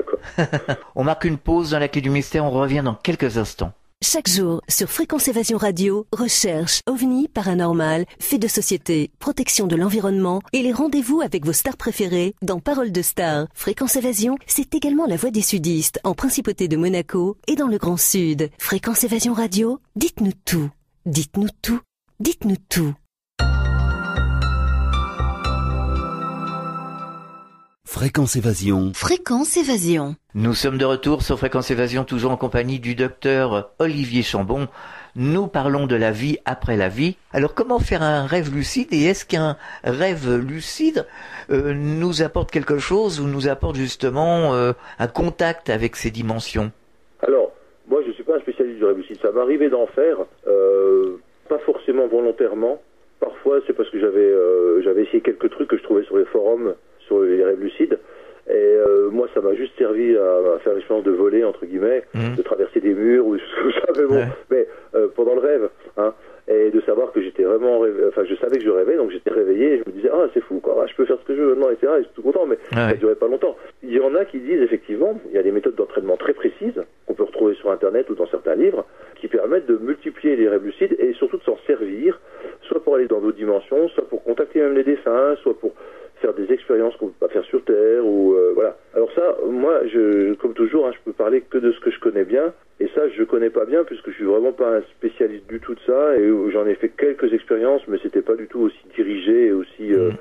[0.05, 0.75] quoi.
[0.95, 3.71] On marque une pause dans la clé du mystère, on revient dans quelques instants.
[4.05, 10.41] Chaque jour, sur Fréquence Évasion Radio, recherche, ovni, paranormal, faits de société, protection de l'environnement
[10.51, 13.47] et les rendez-vous avec vos stars préférées dans Parole de Stars.
[13.53, 17.77] Fréquence Évasion, c'est également la voix des sudistes en Principauté de Monaco et dans le
[17.77, 18.49] Grand Sud.
[18.59, 20.69] Fréquence Évasion Radio, dites-nous tout.
[21.05, 21.79] Dites-nous tout.
[22.19, 22.93] Dites-nous tout.
[27.85, 28.91] Fréquence Évasion.
[28.93, 30.17] Fréquence Évasion.
[30.35, 34.67] Nous sommes de retour sur Fréquence Évasion, toujours en compagnie du docteur Olivier Chambon.
[35.15, 37.17] Nous parlons de la vie après la vie.
[37.33, 41.05] Alors comment faire un rêve lucide et est-ce qu'un rêve lucide
[41.51, 46.71] euh, nous apporte quelque chose ou nous apporte justement euh, un contact avec ces dimensions?
[47.21, 47.51] Alors,
[47.87, 49.19] moi, je suis pas un spécialiste du rêve lucide.
[49.21, 50.17] Ça m'arrivait d'en faire,
[50.47, 51.17] euh,
[51.47, 52.81] pas forcément volontairement.
[53.19, 54.33] Parfois, c'est parce que j'avais
[54.81, 56.73] j'avais essayé quelques trucs que je trouvais sur les forums
[57.05, 57.99] sur les rêves lucides.
[58.49, 62.03] Et euh, moi, ça m'a juste servi à, à faire l'expérience de voler, entre guillemets,
[62.13, 62.35] Mhm.
[62.35, 64.01] de traverser des murs ou des choses comme ça.
[64.01, 64.27] Mais bon, Ouais.
[64.51, 66.13] mais euh, pendant le rêve, hein,
[66.49, 69.29] et de savoir que j'étais vraiment rêvé, enfin, je savais que je rêvais, donc j'étais
[69.31, 71.35] réveillé et je me disais, ah, c'est fou, quoi, Ah, je peux faire ce que
[71.37, 71.87] je veux maintenant, etc.
[71.93, 72.97] Et je suis tout content, mais ça ouais.
[72.97, 73.55] durait pas longtemps.
[73.81, 76.83] Il y en a qui disent effectivement, il y a des méthodes d'entraînement très précises
[77.07, 78.85] qu'on peut retrouver sur Internet ou dans certains livres,
[79.15, 82.19] qui permettent de multiplier les rêves lucides et surtout de s'en servir,
[82.63, 85.71] soit pour aller dans d'autres dimensions, soit pour contacter même les défunts, soit pour
[86.23, 88.77] faire des expériences qu'on peut pas faire sur Terre ou euh, voilà.
[88.95, 91.99] Alors ça, moi, je, comme toujours, hein, je peux parler que de ce que je
[91.99, 92.53] connais bien.
[92.79, 95.75] Et ça, je connais pas bien puisque je suis vraiment pas un spécialiste du tout
[95.75, 99.47] de ça et j'en ai fait quelques expériences, mais c'était pas du tout aussi dirigé
[99.47, 100.11] et aussi euh,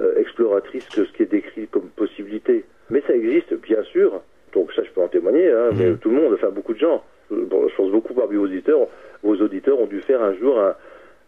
[0.00, 2.64] euh, exploratrice que ce qui est décrit comme possibilité.
[2.90, 4.20] Mais ça existe, bien sûr.
[4.52, 5.50] Donc ça, je peux en témoigner.
[5.50, 5.98] Hein, Mais Mhm.
[5.98, 7.02] tout le monde, enfin beaucoup de gens.
[7.30, 8.86] Bon, je pense beaucoup parmi vos auditeurs,
[9.22, 10.74] vos auditeurs ont dû faire un jour un,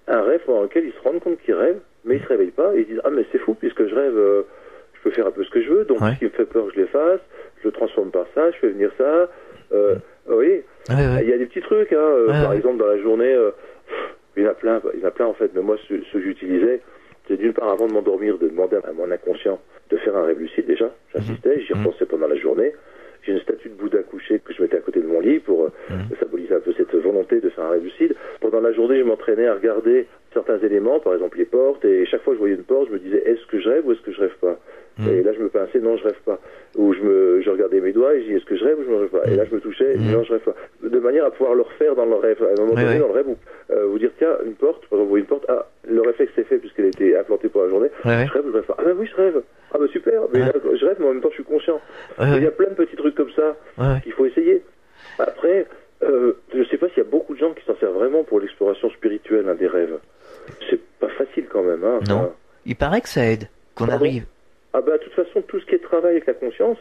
[0.07, 2.74] un rêve pendant lequel ils se rendent compte qu'ils rêvent, mais ils se réveillent pas.
[2.74, 4.42] Et ils disent ah mais c'est fou puisque je rêve, euh,
[4.94, 5.84] je peux faire un peu ce que je veux.
[5.84, 6.12] Donc Ouais.
[6.14, 7.20] ce qui me fait peur, je l'efface.
[7.62, 8.50] Je le transforme par ça.
[8.50, 9.28] Je fais venir ça.
[9.72, 9.96] Euh,
[10.28, 11.22] oui, Ouais, ouais.
[11.22, 13.50] il y a des petits trucs, hein, euh, par exemple dans la journée, euh,
[14.36, 15.94] il y en a plein, il y en a plein en fait, mais moi ce,
[16.02, 16.80] ce que j'utilisais,
[17.26, 20.38] c'est d'une part avant de m'endormir de demander à mon inconscient de faire un rêve
[20.38, 21.84] lucide déjà, j'insistais, j'y Mhm.
[21.86, 22.72] repensais pendant la journée.
[23.24, 25.64] J'ai une statue de Bouddha couché que je mettais à côté de mon lit pour
[25.64, 26.16] euh, Mhm.
[26.20, 28.14] symboliser un peu cette volonté de faire un rêve lucide.
[28.40, 30.06] Pendant la journée, je m'entraînais à regarder
[31.03, 33.22] par exemple les portes, et chaque fois que je voyais une porte, je me disais
[33.26, 34.57] est-ce que je rêve ou est-ce que je rêve pas
[35.01, 35.09] Mhm.
[35.11, 36.41] Et là, je me pinçais, non, je rêve pas.
[36.76, 38.83] Ou je me, je regardais mes doigts et je dis, est-ce que je rêve ou
[38.85, 40.11] je ne rêve pas Et là, je me touchais, Mhm.
[40.11, 40.55] non, je rêve pas.
[40.83, 42.43] De manière à pouvoir le refaire dans le rêve.
[42.43, 42.99] À un moment Ouais, donné, ouais.
[42.99, 43.37] dans le rêve, vous,
[43.70, 46.33] euh, vous dire, tiens, une porte, par exemple, vous voyez une porte, ah, le réflexe
[46.37, 47.91] est fait puisqu'elle a été implantée pour la journée.
[48.05, 48.26] Ouais, ouais.
[48.26, 49.43] Je rêve ou je rêve pas Ah, bah oui, je rêve.
[49.72, 50.20] Ah, bah super.
[50.35, 50.47] Mais Ouais.
[50.47, 51.81] là, je rêve, mais en même temps, je suis conscient.
[52.18, 52.47] Ouais, Il y ouais.
[52.49, 54.01] a plein de petits trucs comme ça Ouais, ouais.
[54.03, 54.62] qu'il faut essayer.
[55.20, 55.66] Après,
[56.03, 58.41] euh, je sais pas s'il y a beaucoup de gens qui s'en servent vraiment pour
[58.41, 59.97] l'exploration spirituelle hein, des rêves.
[60.70, 61.85] C'est pas facile quand même.
[61.85, 62.14] Hein, Non.
[62.16, 62.33] Enfin,
[62.66, 63.44] Il paraît que ça aide,
[63.74, 64.24] qu'on Pardon arrive.
[64.72, 66.78] ah bah de toute façon, tout ce qui est travail avec la conscience,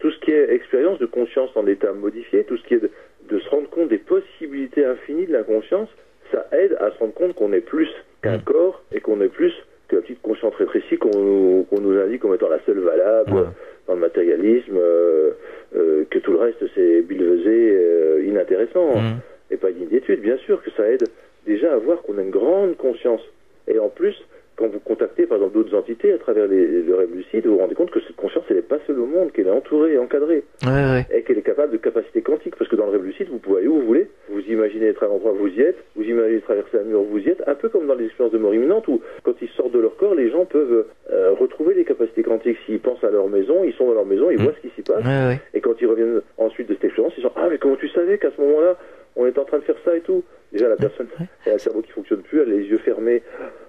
[0.00, 2.90] tout ce qui est expérience de conscience en état modifié, tout ce qui est de,
[3.30, 5.88] de se rendre compte des possibilités infinies de la conscience,
[6.32, 7.88] ça aide à se rendre compte qu'on est plus
[8.22, 9.52] qu'un corps et qu'on est plus
[9.88, 13.32] que la petite conscience rétrécie qu'on nous, qu'on nous indique comme étant la seule valable
[13.32, 13.42] Ouais.
[13.86, 15.32] dans le matérialisme, euh,
[15.76, 19.18] euh, que tout le reste c'est bilvesé, euh, inintéressant Mhm.
[19.50, 20.20] et pas digne d'étude.
[20.22, 21.04] Bien sûr que ça aide
[21.46, 23.20] déjà à voir qu'on a une grande conscience.
[23.68, 24.14] Et en plus,
[24.56, 27.58] quand vous contactez par exemple d'autres entités à travers les, le rêve lucide, vous vous
[27.58, 29.98] rendez compte que cette conscience elle n'est pas seule au monde, qu'elle est entourée et
[29.98, 31.06] encadrée Ouais, ouais.
[31.12, 33.58] et qu'elle est capable de capacité quantique, parce que dans le rêve lucide, vous pouvez
[33.58, 36.40] aller où vous voulez, vous imaginez être à l'endroit où vous y êtes, vous imaginez
[36.40, 38.86] traverser un mur, vous y êtes, un peu comme dans les expériences de mort imminente,
[38.86, 42.58] où quand ils sortent de leur corps, les gens peuvent euh, retrouver les capacités quantiques.
[42.64, 44.42] S'ils pensent à leur maison, ils sont dans leur maison, ils Mm.
[44.44, 45.40] voient ce qui s'y passe, Ouais,
[45.84, 48.40] ils reviennent ensuite de cette expérience, ils sont Ah, mais comment tu savais qu'à ce
[48.40, 48.76] moment-là,
[49.16, 50.24] on était en train de faire ça et tout?
[50.52, 51.06] Déjà, la personne
[51.46, 53.22] elle a un cerveau qui fonctionne plus, elle a les yeux fermés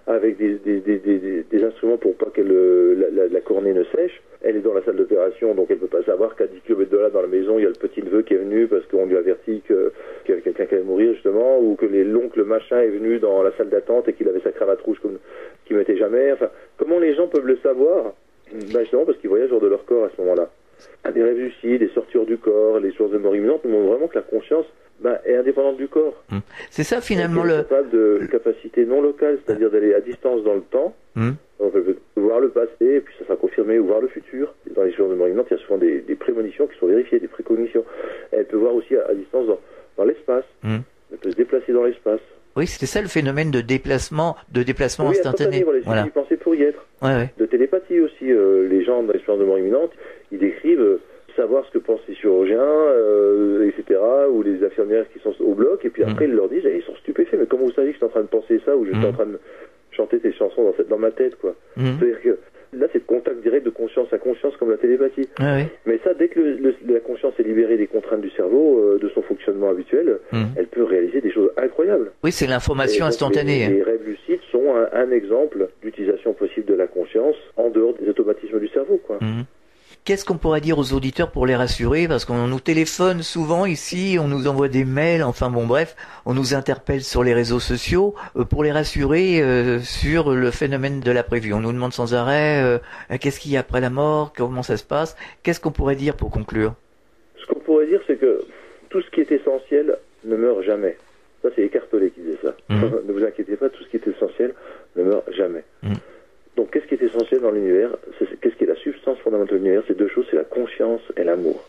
[0.07, 4.21] avec des, des, instruments pour pas que la, la, la cornée ne sèche.
[4.43, 6.97] Elle est dans la salle d'opération, donc elle peut pas savoir qu'à 10 km de
[6.97, 9.07] là, dans la maison, il y a le petit neveu qui est venu parce qu'on
[9.07, 9.91] lui a averti que-
[10.23, 13.41] qu'il y avait quelqu'un qui allait mourir, justement, ou que l'oncle machin est venu dans
[13.41, 15.17] la salle d'attente et qu'il avait sa cravate rouge comme,
[15.65, 16.31] qu'il mettait jamais.
[16.33, 18.13] Enfin, comment les gens peuvent le savoir?
[18.53, 20.51] Ben Justement parce qu'ils voyagent hors de leur corps à ce moment-là.
[21.03, 23.71] Ah, Des rêves lucides, des sorties hors du corps, les sources de mort imminente nous
[23.71, 24.65] montrent vraiment que la conscience
[25.01, 26.23] ben, est indépendante du corps.
[26.69, 27.57] C'est ça finalement le.
[27.63, 30.95] capable de capacité non locale, c'est-à-dire d'aller à distance dans le temps.
[31.15, 31.31] Hmm.
[31.59, 34.53] Donc elle peut voir le passé, et puis ça sera confirmé, ou voir le futur.
[34.75, 36.87] Dans les choses de mort imminente, il y a souvent des, des prémonitions qui sont
[36.87, 37.83] vérifiées, des précognitions.
[38.31, 39.59] Elle peut voir aussi à, à distance dans,
[39.97, 40.45] dans l'espace.
[40.63, 40.77] Hmm.
[41.11, 42.19] Elle peut se déplacer dans l'espace.
[42.57, 45.63] Oui, c'était ça le phénomène de déplacement, de déplacement Oui, instantané.
[45.63, 46.07] voilà, Voilà.
[46.13, 46.85] penser pour y être.
[47.01, 47.29] Ouais, ouais.
[47.37, 48.31] De télépathie aussi.
[48.31, 49.91] euh, les gens dans l'expérience de mort imminente,
[50.31, 50.99] ils décrivent euh,
[51.35, 53.99] savoir ce que pensent les chirurgiens, euh, etc.,
[54.31, 56.09] ou les infirmières qui sont au bloc, et puis Mm.
[56.09, 58.09] après ils leur disent, eh, ils sont stupéfaits, mais comment vous savez que j'étais en
[58.09, 59.05] train de penser ça, ou j'étais Mm.
[59.05, 59.39] en train de
[59.91, 61.55] chanter ces chansons dans, cette- dans ma tête, quoi.
[61.77, 61.97] Mhm.
[61.99, 62.37] C'est-à-dire que
[62.77, 65.29] là, c'est le contact direct de conscience à conscience, comme la télépathie.
[65.85, 68.99] Mais ça, dès que le- le- la conscience est libérée des contraintes du cerveau, euh,
[68.99, 70.19] de son fonctionnement habituel,
[70.57, 72.11] elle peut réaliser des choses incroyables.
[72.25, 73.67] Oui, c'est l'information instantanée.
[73.69, 77.93] Les, les rêves lucides sont un, un exemple d'utilisation possible de la conscience en dehors
[77.93, 79.19] des automatismes du cerveau, quoi.
[80.05, 82.07] Qu'est-ce qu'on pourrait dire aux auditeurs pour les rassurer?
[82.07, 85.95] Parce qu'on nous téléphone souvent ici, on nous envoie des mails, enfin bon bref,
[86.27, 90.99] on nous interpelle sur les réseaux sociaux euh, pour les rassurer euh, sur le phénomène
[90.99, 91.53] de la prévue.
[91.53, 92.77] On nous demande sans arrêt euh,
[93.19, 95.17] qu'est-ce qu'il y a après la mort, comment ça se passe?
[95.41, 96.75] Qu'est-ce qu'on pourrait dire pour conclure?
[97.41, 98.41] Ce qu'on pourrait dire, c'est que
[98.89, 100.97] tout ce qui est essentiel ne meurt jamais.
[101.41, 102.55] Ça, c'est Écartolé qui disait ça.
[102.69, 103.01] Mhm.
[103.07, 104.53] ne vous inquiétez pas, tout ce qui est essentiel
[104.97, 105.63] ne meurt jamais.
[105.81, 105.95] Mhm.
[106.55, 107.91] Donc, qu'est-ce qui est essentiel dans l'univers?
[108.41, 109.83] Qu'est-ce qui est la substance fondamentale de l'univers?
[109.87, 111.67] C'est deux choses, c'est la conscience et l'amour.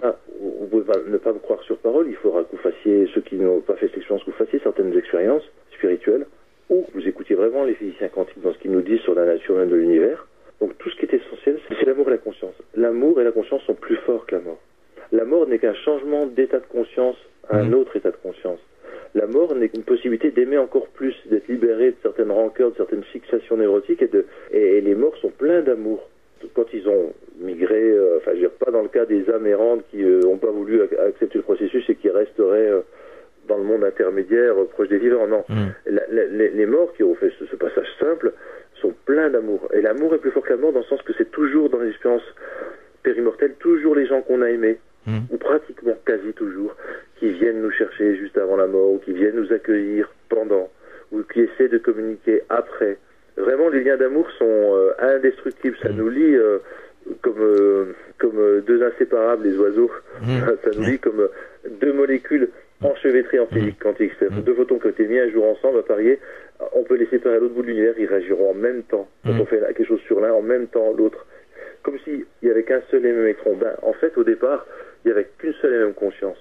[0.00, 2.62] Ça, vous vous pouvez pas- ne pas me croire sur parole, il faudra que vous
[2.62, 6.26] fassiez, ceux qui n'ont pas fait cette expérience, que vous fassiez certaines expériences spirituelles,
[6.68, 9.56] ou vous écoutiez vraiment les physiciens quantiques dans ce qu'ils nous disent sur la nature
[9.56, 10.28] même de l'univers.
[10.60, 12.54] Donc tout ce qui est essentiel, c'est l'amour et la conscience.
[12.76, 14.60] L'amour et la conscience sont plus forts que la mort.
[15.10, 17.16] La mort n'est qu'un changement d'état de conscience
[17.48, 17.74] à un Mhm.
[17.74, 18.60] autre état de conscience.
[19.14, 23.02] La mort n'est qu'une possibilité d'aimer encore plus, d'être libéré de certaines rancœurs, de certaines
[23.04, 26.08] fixations névrotiques, et, de, et, et les morts sont pleins d'amour.
[26.54, 29.46] Quand ils ont migré, euh, enfin je veux dire pas dans le cas des âmes
[29.46, 32.80] errantes qui n'ont pas voulu ac- accepter le processus et qui resteraient euh,
[33.46, 35.44] dans le monde intermédiaire, euh, proche des vivants, non.
[35.86, 38.32] La- la- les, les morts qui ont fait ce, ce passage simple
[38.80, 39.68] sont pleins d'amour.
[39.74, 41.78] Et l'amour est plus fort que la mort dans le sens que c'est toujours dans
[41.80, 42.22] les expériences
[43.02, 45.22] périmortelles, toujours les gens qu'on a aimés, Mhm.
[45.30, 46.74] ou pratiquement quasi toujours,
[47.18, 50.68] qui viennent nous chercher juste avant la mort, ou qui viennent nous accueillir pendant,
[51.12, 52.98] ou qui essaient de communiquer après.
[53.36, 54.44] Vraiment, les liens d'amour sont
[54.76, 55.76] euh, indestructibles.
[55.82, 55.96] Ça Mhm.
[55.96, 56.58] nous lie euh,
[57.22, 57.84] comme, euh,
[58.18, 59.90] comme deux inséparables, les oiseaux.
[60.20, 60.26] Mhm.
[60.64, 61.28] Ça nous lie comme
[61.80, 62.48] deux molécules
[62.82, 64.12] enchevêtrées en physique quantique.
[64.18, 66.18] C'est-à-dire deux photons qui ont été mis un jour ensemble à parier,
[66.74, 69.08] on peut les séparer à l'autre bout de l'univers, ils réagiront en même temps.
[69.24, 71.26] Quand on fait quelque chose sur l'un, en même temps l'autre.
[71.82, 73.56] Comme s'il n'y avait qu'un seul et même électron.
[73.56, 74.66] Ben, en fait, au départ,
[75.04, 76.38] il n'y avait qu'une seule et même conscience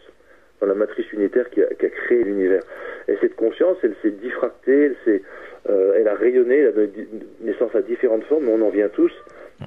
[0.59, 2.63] dans la matrice unitaire qui a, qui a créé l'univers.
[3.07, 5.21] Et cette conscience, elle s'est diffractée, elle, s'est,
[5.69, 7.07] euh, elle a rayonné, elle a donné
[7.41, 9.11] naissance à différentes formes, mais on en vient tous,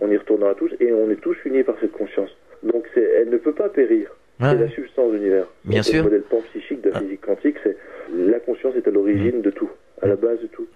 [0.01, 2.31] on y retournera tous, et on est tous unis par cette conscience.
[2.63, 4.11] Donc c'est, elle ne peut pas périr.
[4.41, 5.47] Ouais, c'est la substance de l'univers.
[5.65, 5.97] Bien Donc, sûr.
[5.99, 7.77] Le modèle pan-psychique de la physique quantique, c'est
[8.15, 9.71] la conscience est à l'origine de tout,
[10.01, 10.67] à la base de tout.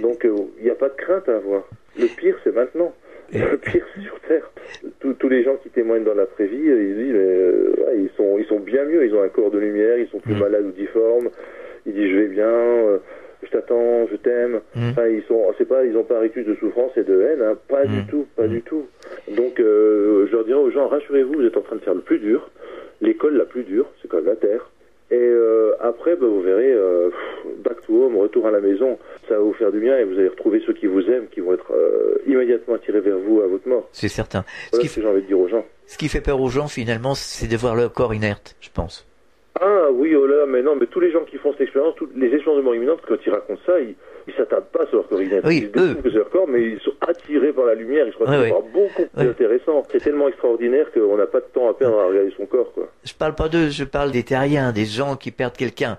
[0.00, 1.64] Donc euh, il n'y a pas de crainte à avoir.
[1.98, 2.94] Le pire, c'est maintenant.
[3.32, 4.50] Le pire, sur Terre.
[5.00, 8.10] Tous- tous les gens qui témoignent dans l'après-vie, euh, ils disent, mais, euh, ouais, ils
[8.16, 9.04] sont, ils sont bien mieux.
[9.04, 10.38] Ils ont un corps de lumière, ils sont plus Mm.
[10.40, 11.28] malades ou difformes.
[11.86, 12.98] Ils disent, je vais bien, euh,
[13.42, 14.60] je t'attends, je t'aime.
[14.74, 14.90] Mm.
[14.90, 17.42] Enfin, ils sont, c'est pas, ils ont pas un rictus de souffrance et de haine,
[17.42, 17.56] hein.
[17.68, 17.88] pas Mm.
[17.88, 18.86] du tout, pas du tout.
[19.36, 22.00] Donc, euh, je leur dirais aux gens, rassurez-vous, vous êtes en train de faire le
[22.00, 22.50] plus dur,
[23.00, 24.70] l'école la plus dure, c'est quand même la Terre.
[25.10, 27.10] Et euh, après, bah, vous verrez, euh,
[27.58, 28.98] back to home, retour à la maison,
[29.28, 31.40] ça va vous faire du bien et vous allez retrouver ceux qui vous aiment, qui
[31.40, 33.88] vont être euh, immédiatement attirés vers vous à votre mort.
[33.92, 34.44] C'est certain.
[34.72, 35.64] Ce Voilà ce que j'ai envie de dire aux gens.
[35.86, 39.06] ce qui fait peur aux gens, finalement, c'est de voir le corps inerte, je pense.
[39.60, 42.14] Ah oui, oh là, mais non, mais tous les gens qui font cette expérience, toutes
[42.16, 43.94] les expériences de mort imminente, quand ils racontent ça, ils
[44.28, 45.44] ils s'attardent pas sur leur corps inerte.
[45.46, 45.94] Oui, ils découvrent eux.
[46.02, 48.42] que c'est leur corps, mais ils sont attirés par la lumière, ils se retrouvent Ouais,
[48.44, 48.50] ouais.
[48.50, 49.82] par beaucoup plus intéressant.
[49.90, 52.88] C'est tellement extraordinaire qu'on n'a pas de temps à perdre à regarder son corps, quoi.
[53.04, 55.98] Je parle pas d'eux, je parle des terriens, des gens qui perdent quelqu'un.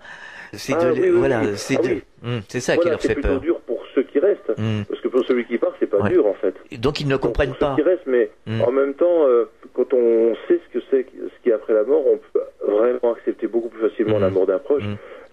[0.54, 1.48] C'est Ah de, oui, oui, voilà, oui.
[1.56, 2.04] c'est Ah de- oui.
[2.26, 3.40] Hum, c'est ça qui voilà, leur c'est fait peur.
[3.42, 4.50] dur pour ceux qui restent.
[4.58, 4.86] Hum.
[4.88, 6.10] Parce que pour celui qui part, c'est pas Ouais.
[6.10, 6.56] dur, en fait.
[6.72, 7.76] Et Donc ils ne Donc, comprennent pour ceux pas.
[7.76, 8.62] qui restent, mais Mm.
[8.62, 11.84] en même temps, euh, quand on sait ce que c'est, ce qui est après la
[11.84, 14.84] mort, on peut vraiment accepter beaucoup plus facilement la mort d'un proche.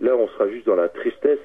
[0.01, 1.39] Là, on sera juste dans la tristesse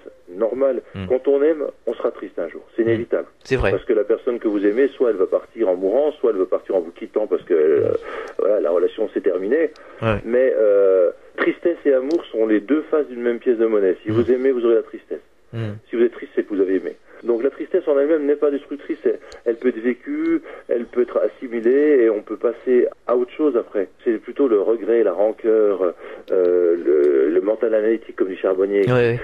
[0.96, 1.06] Mm.
[1.08, 2.62] Quand on aime, on sera triste un jour.
[2.76, 3.28] C'est inévitable.
[3.44, 3.72] C'est vrai.
[3.72, 6.38] Parce que la personne que vous aimez, soit elle va partir en mourant, soit elle
[6.40, 7.92] va partir en vous quittant parce que euh,
[8.40, 9.70] voilà, la relation s'est terminée.
[10.02, 10.18] Ouais.
[10.26, 13.96] Mais euh, tristesse et amour sont les deux faces d'une même pièce de monnaie.
[14.04, 14.14] Si Mm.
[14.14, 15.20] vous aimez, vous aurez la tristesse.
[15.90, 16.96] Si vous êtes triste, c'est que vous avez aimé.
[17.24, 21.02] Donc la tristesse en elle-même n'est pas destructrice, elle, elle peut être vécue, elle peut
[21.02, 23.90] être assimilée et on peut passer à autre chose après.
[24.06, 25.96] C'est plutôt le regret, la rancœur,
[26.32, 29.20] euh, le, le mental analytique comme du charbonnier Ouais, ouais.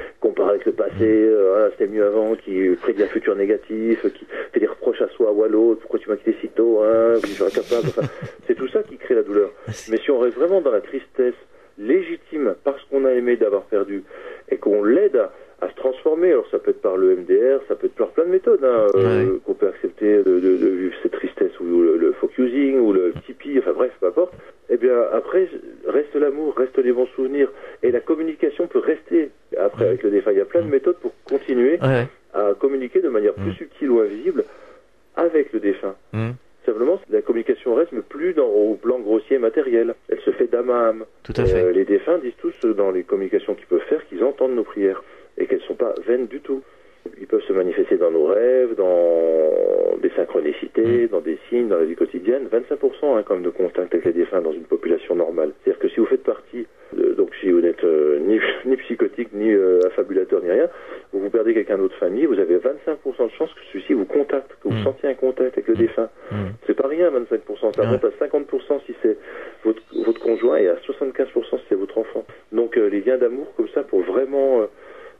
[0.99, 5.01] Passé, euh, voilà, c'était mieux avant, qui prédit un futur négatif, qui fait des reproches
[5.01, 8.01] à soi ou à l'autre, pourquoi tu m'as quitté si tôt, hein, incapable, enfin,
[8.47, 9.51] c'est tout ça qui crée la douleur.
[9.89, 11.35] Mais si on reste vraiment dans la tristesse
[11.77, 14.03] légitime parce qu'on a aimé d'avoir perdu
[14.49, 15.31] et qu'on l'aide à,
[15.61, 18.25] à se transformer, alors ça peut être par le MDR, ça peut être par plein
[18.25, 19.39] de méthodes hein, euh, Ouais.
[19.45, 23.13] qu'on peut accepter de, de- de vivre cette tristesse ou le, le focusing ou le
[23.25, 24.33] tipi, enfin bref, peu importe.
[24.69, 25.47] Eh bien après
[25.87, 27.51] reste l'amour, reste les bons souvenirs
[27.83, 30.31] et la communication peut rester après avec le défunt.
[30.31, 32.07] Il y a plein de méthodes pour continuer Ouais, ouais.
[32.33, 33.55] à communiquer de manière plus Mm.
[33.55, 34.43] subtile ou invisible
[35.15, 35.95] avec le défunt.
[36.13, 36.33] Hum.
[36.65, 39.93] Simplement, la communication reste, mais plus dans, au plan grossier matériel.
[40.09, 41.05] Elle se fait d'âme à âme.
[41.23, 41.61] Tout à fait.
[41.63, 44.63] Euh, les défunts disent tous euh, dans les communications qu'ils peuvent faire qu'ils entendent nos
[44.63, 45.03] prières
[45.37, 46.63] et qu'elles ne sont pas vaines du tout.
[47.21, 50.15] Ils peuvent se manifester dans nos rêves, dans des Mm.
[50.15, 52.47] synchronicités, dans des signes, dans la vie quotidienne.
[52.51, 55.51] 25% hein, de contact avec les défunts dans une population normale.
[55.63, 59.29] C'est-à-dire que si vous faites partie, de- donc si vous n'êtes euh, ni, ni psychotique,
[59.33, 60.69] ni euh, affabulateur, ni rien,
[61.13, 64.51] vous vous perdez quelqu'un d'autre famille, vous avez 25% de chance que celui-ci vous contacte,
[64.61, 64.83] que vous Mm.
[64.83, 66.09] sentiez un contact avec le défunt.
[66.31, 66.49] Hum.
[66.67, 67.73] C'est pas rien, 25%.
[67.75, 69.17] Ça monte à 50% si c'est
[69.63, 72.25] votre, votre conjoint et à 75% si c'est votre enfant.
[72.51, 74.67] Donc euh, les liens d'amour comme ça pour vraiment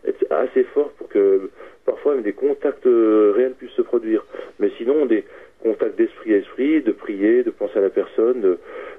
[0.07, 1.49] être assez forts pour que
[1.85, 4.23] parfois même des contacts réels puissent se produire.
[4.59, 5.23] Mais sinon, des
[5.63, 8.57] contacts d'esprit à esprit, de prier, de penser à la personne, de-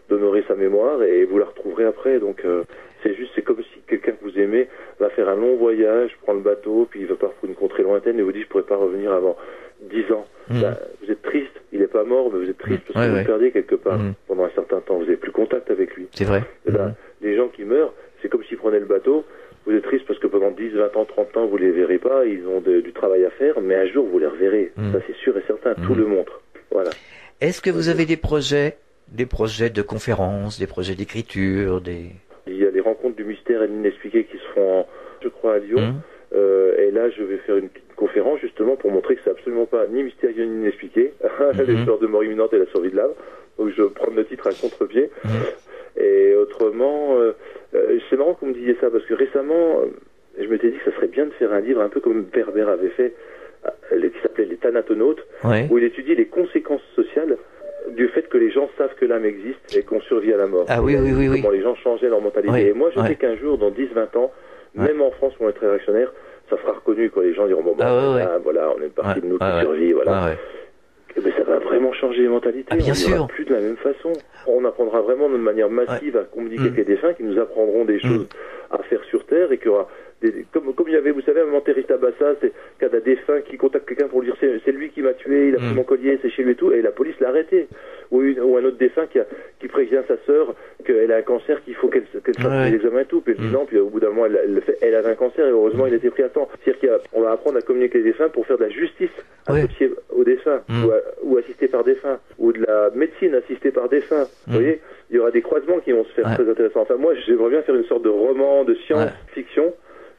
[0.08, 2.18] d'honorer sa mémoire et vous la retrouverez après.
[2.18, 2.64] Donc euh,
[3.02, 4.68] c'est juste, c'est comme si quelqu'un que vous aimez
[5.00, 7.82] va faire un long voyage, prend le bateau, puis il va partir pour une contrée
[7.82, 9.36] lointaine et vous dit je pourrais pas revenir avant
[9.82, 10.26] 10 ans.
[10.50, 10.60] Hum.
[10.62, 13.12] Bah, vous êtes triste, il n'est pas mort, mais vous êtes triste parce Ouais, que
[13.12, 14.14] vous le perdez quelque part Mhm.
[14.28, 14.94] pendant un certain temps.
[14.96, 16.06] Vous n'avez plus contact avec lui.
[16.12, 16.42] C'est vrai.
[16.66, 16.92] Ben, Hum.
[17.22, 17.92] Les gens qui meurent,
[18.22, 19.24] c'est comme s'ils prenaient le bateau.
[19.66, 22.24] Vous êtes triste parce que pendant 10, 20 ans, 30 ans, vous les verrez pas.
[22.24, 24.70] Ils ont de- du travail à faire, mais un jour, vous les reverrez.
[24.92, 25.74] Ça, c'est sûr et certain.
[25.74, 26.40] Tout le montre.
[26.70, 26.90] Voilà.
[27.40, 28.76] Est-ce que vous avez des projets,
[29.08, 32.06] des projets de conférences, des projets d'écriture, des...
[32.46, 34.86] Il y a les rencontres du mystère et de l'inexpliqué qui se font, en-
[35.22, 35.78] je crois, à Lyon.
[35.78, 36.00] Hum.
[36.34, 39.64] Euh, et là, je vais faire une petite conférence justement pour montrer que c'est absolument
[39.66, 41.12] pas ni mystérieux ni inexpliqué.
[41.54, 41.62] Mhm.
[41.66, 43.12] L'histoire de mort imminente et la survie de l'âme.
[43.58, 45.10] Donc je prends le titre à contre-pied.
[45.24, 45.30] Mhm.
[46.02, 47.32] Et autrement, euh,
[47.74, 49.80] euh, c'est marrant que vous me disiez ça parce que récemment,
[50.38, 52.62] je m'étais dit que ça serait bien de faire un livre un peu comme Berber
[52.68, 53.14] avait fait,
[53.90, 55.66] qui s'appelait Les Thanatonautes, Ouais.
[55.70, 57.36] où il étudie les conséquences sociales
[57.90, 60.66] du fait que les gens savent que l'âme existe et qu'on survit à la mort.
[60.68, 61.40] Ah oui, oui, oui, oui.
[61.42, 62.52] Comment les gens changeaient leur mentalité.
[62.52, 63.08] Oui, Et moi, je ouais.
[63.08, 64.32] sais qu'un jour, dans 10-20 ans,
[64.76, 64.88] Ouais.
[64.88, 66.12] même en France où on est très réactionnaire,
[66.50, 67.08] ça sera reconnu.
[67.10, 67.22] Quoi.
[67.24, 69.92] Les gens diront, bon, Ah là, voilà, on est une partie de nous qui survit.
[69.92, 70.12] Voilà.
[70.22, 70.38] Ah ouais.
[71.16, 72.68] Eh ben, ça va vraiment changer les mentalités.
[72.70, 73.26] Ah, bien on sûr.
[73.28, 74.12] plus de la même façon.
[74.46, 76.66] On apprendra vraiment de manière massive à communiquer Mm.
[76.66, 78.26] avec les défunts qui nous apprendront des choses
[78.70, 79.88] à faire sur Terre et qu'il y aura
[80.22, 83.00] des, comme, comme il y avait, vous savez, un moment Terry Tabassa, c'est quand un
[83.00, 85.66] défunt qui contacte quelqu'un pour lui dire c'est lui qui m'a tué, il a pris
[85.72, 85.74] Mm.
[85.74, 87.68] mon collier, c'est chez lui et tout, et la police l'a arrêté.
[88.12, 89.26] Ou, une- ou un autre défunt qui, a-
[89.58, 90.54] qui prévient sa sœur
[90.84, 92.70] qu'elle a un cancer, qu'il faut qu'elle qu'elle fasse Ouais.
[92.70, 93.20] des examens et tout.
[93.20, 93.52] Puis elle dit Mm.
[93.52, 95.50] non, puis au bout d'un moment, elle, elle le fait, elle avait un cancer et
[95.50, 96.48] heureusement il a été pris à temps.
[96.64, 99.10] C'est-à-dire qu'on va apprendre à communiquer avec les défunts pour faire de la justice
[99.50, 99.62] Ouais.
[99.62, 100.84] associée aux défunts Mm.
[100.86, 104.22] ou, à- ou assistée par défunts ou de la médecine assistée par défunts.
[104.22, 104.26] Mm.
[104.46, 106.34] Vous voyez, il y aura des croisements qui vont se faire Ouais.
[106.36, 106.80] très intéressants.
[106.82, 109.74] Enfin, moi, j'aimerais bien faire une sorte de roman de science-fiction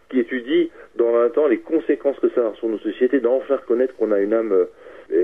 [0.10, 3.95] qui étudie dans 20 ans les conséquences que ça a sur nos sociétés, d'enfin reconnaître
[3.95, 4.66] qu'on a une âme euh,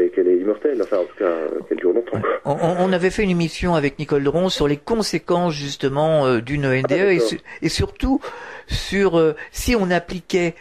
[0.05, 2.17] et qu'elle est immortelle, enfin en tout cas euh, qu'elle dure longtemps.
[2.45, 6.91] On, avait fait une émission avec Nicole Dron sur les conséquences justement euh, d'une NDE
[6.91, 7.27] Ah, et, d'accord.
[7.27, 8.19] su- et surtout
[8.67, 10.55] sur euh, si on appliquait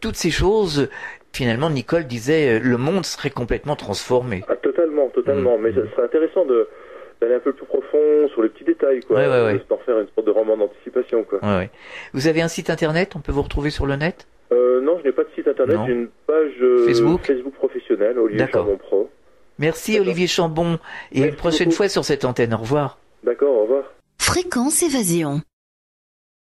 [0.00, 0.88] toutes ces choses.
[1.32, 4.42] Finalement, Nicole disait le monde serait complètement transformé.
[4.48, 5.58] Ah, totalement, totalement.
[5.58, 5.62] Mm.
[5.62, 6.66] Mais ce serait intéressant de
[7.20, 9.16] d'aller un peu plus profond sur les petits détails, quoi.
[9.16, 9.60] Ouais, ouais, ouais.
[9.68, 11.38] D'en faire une sorte de roman d'anticipation, quoi.
[11.42, 11.70] Ouais, ouais.
[12.12, 14.26] Vous avez un site internet On peut vous retrouver sur le net?
[14.52, 15.86] Euh, non, je n'ai pas de site internet, Non.
[15.86, 18.46] j'ai une page euh, Facebook Facebook professionnelle, Olivier.
[18.52, 19.10] Charbon Pro.
[19.58, 19.98] Merci.
[19.98, 20.74] Olivier Chambon
[21.12, 21.76] et Merci une prochaine beaucoup.
[21.76, 22.52] fois sur cette antenne.
[22.54, 22.98] Au revoir.
[23.24, 23.84] D'accord, au revoir.
[24.20, 25.40] Fréquence Évasion.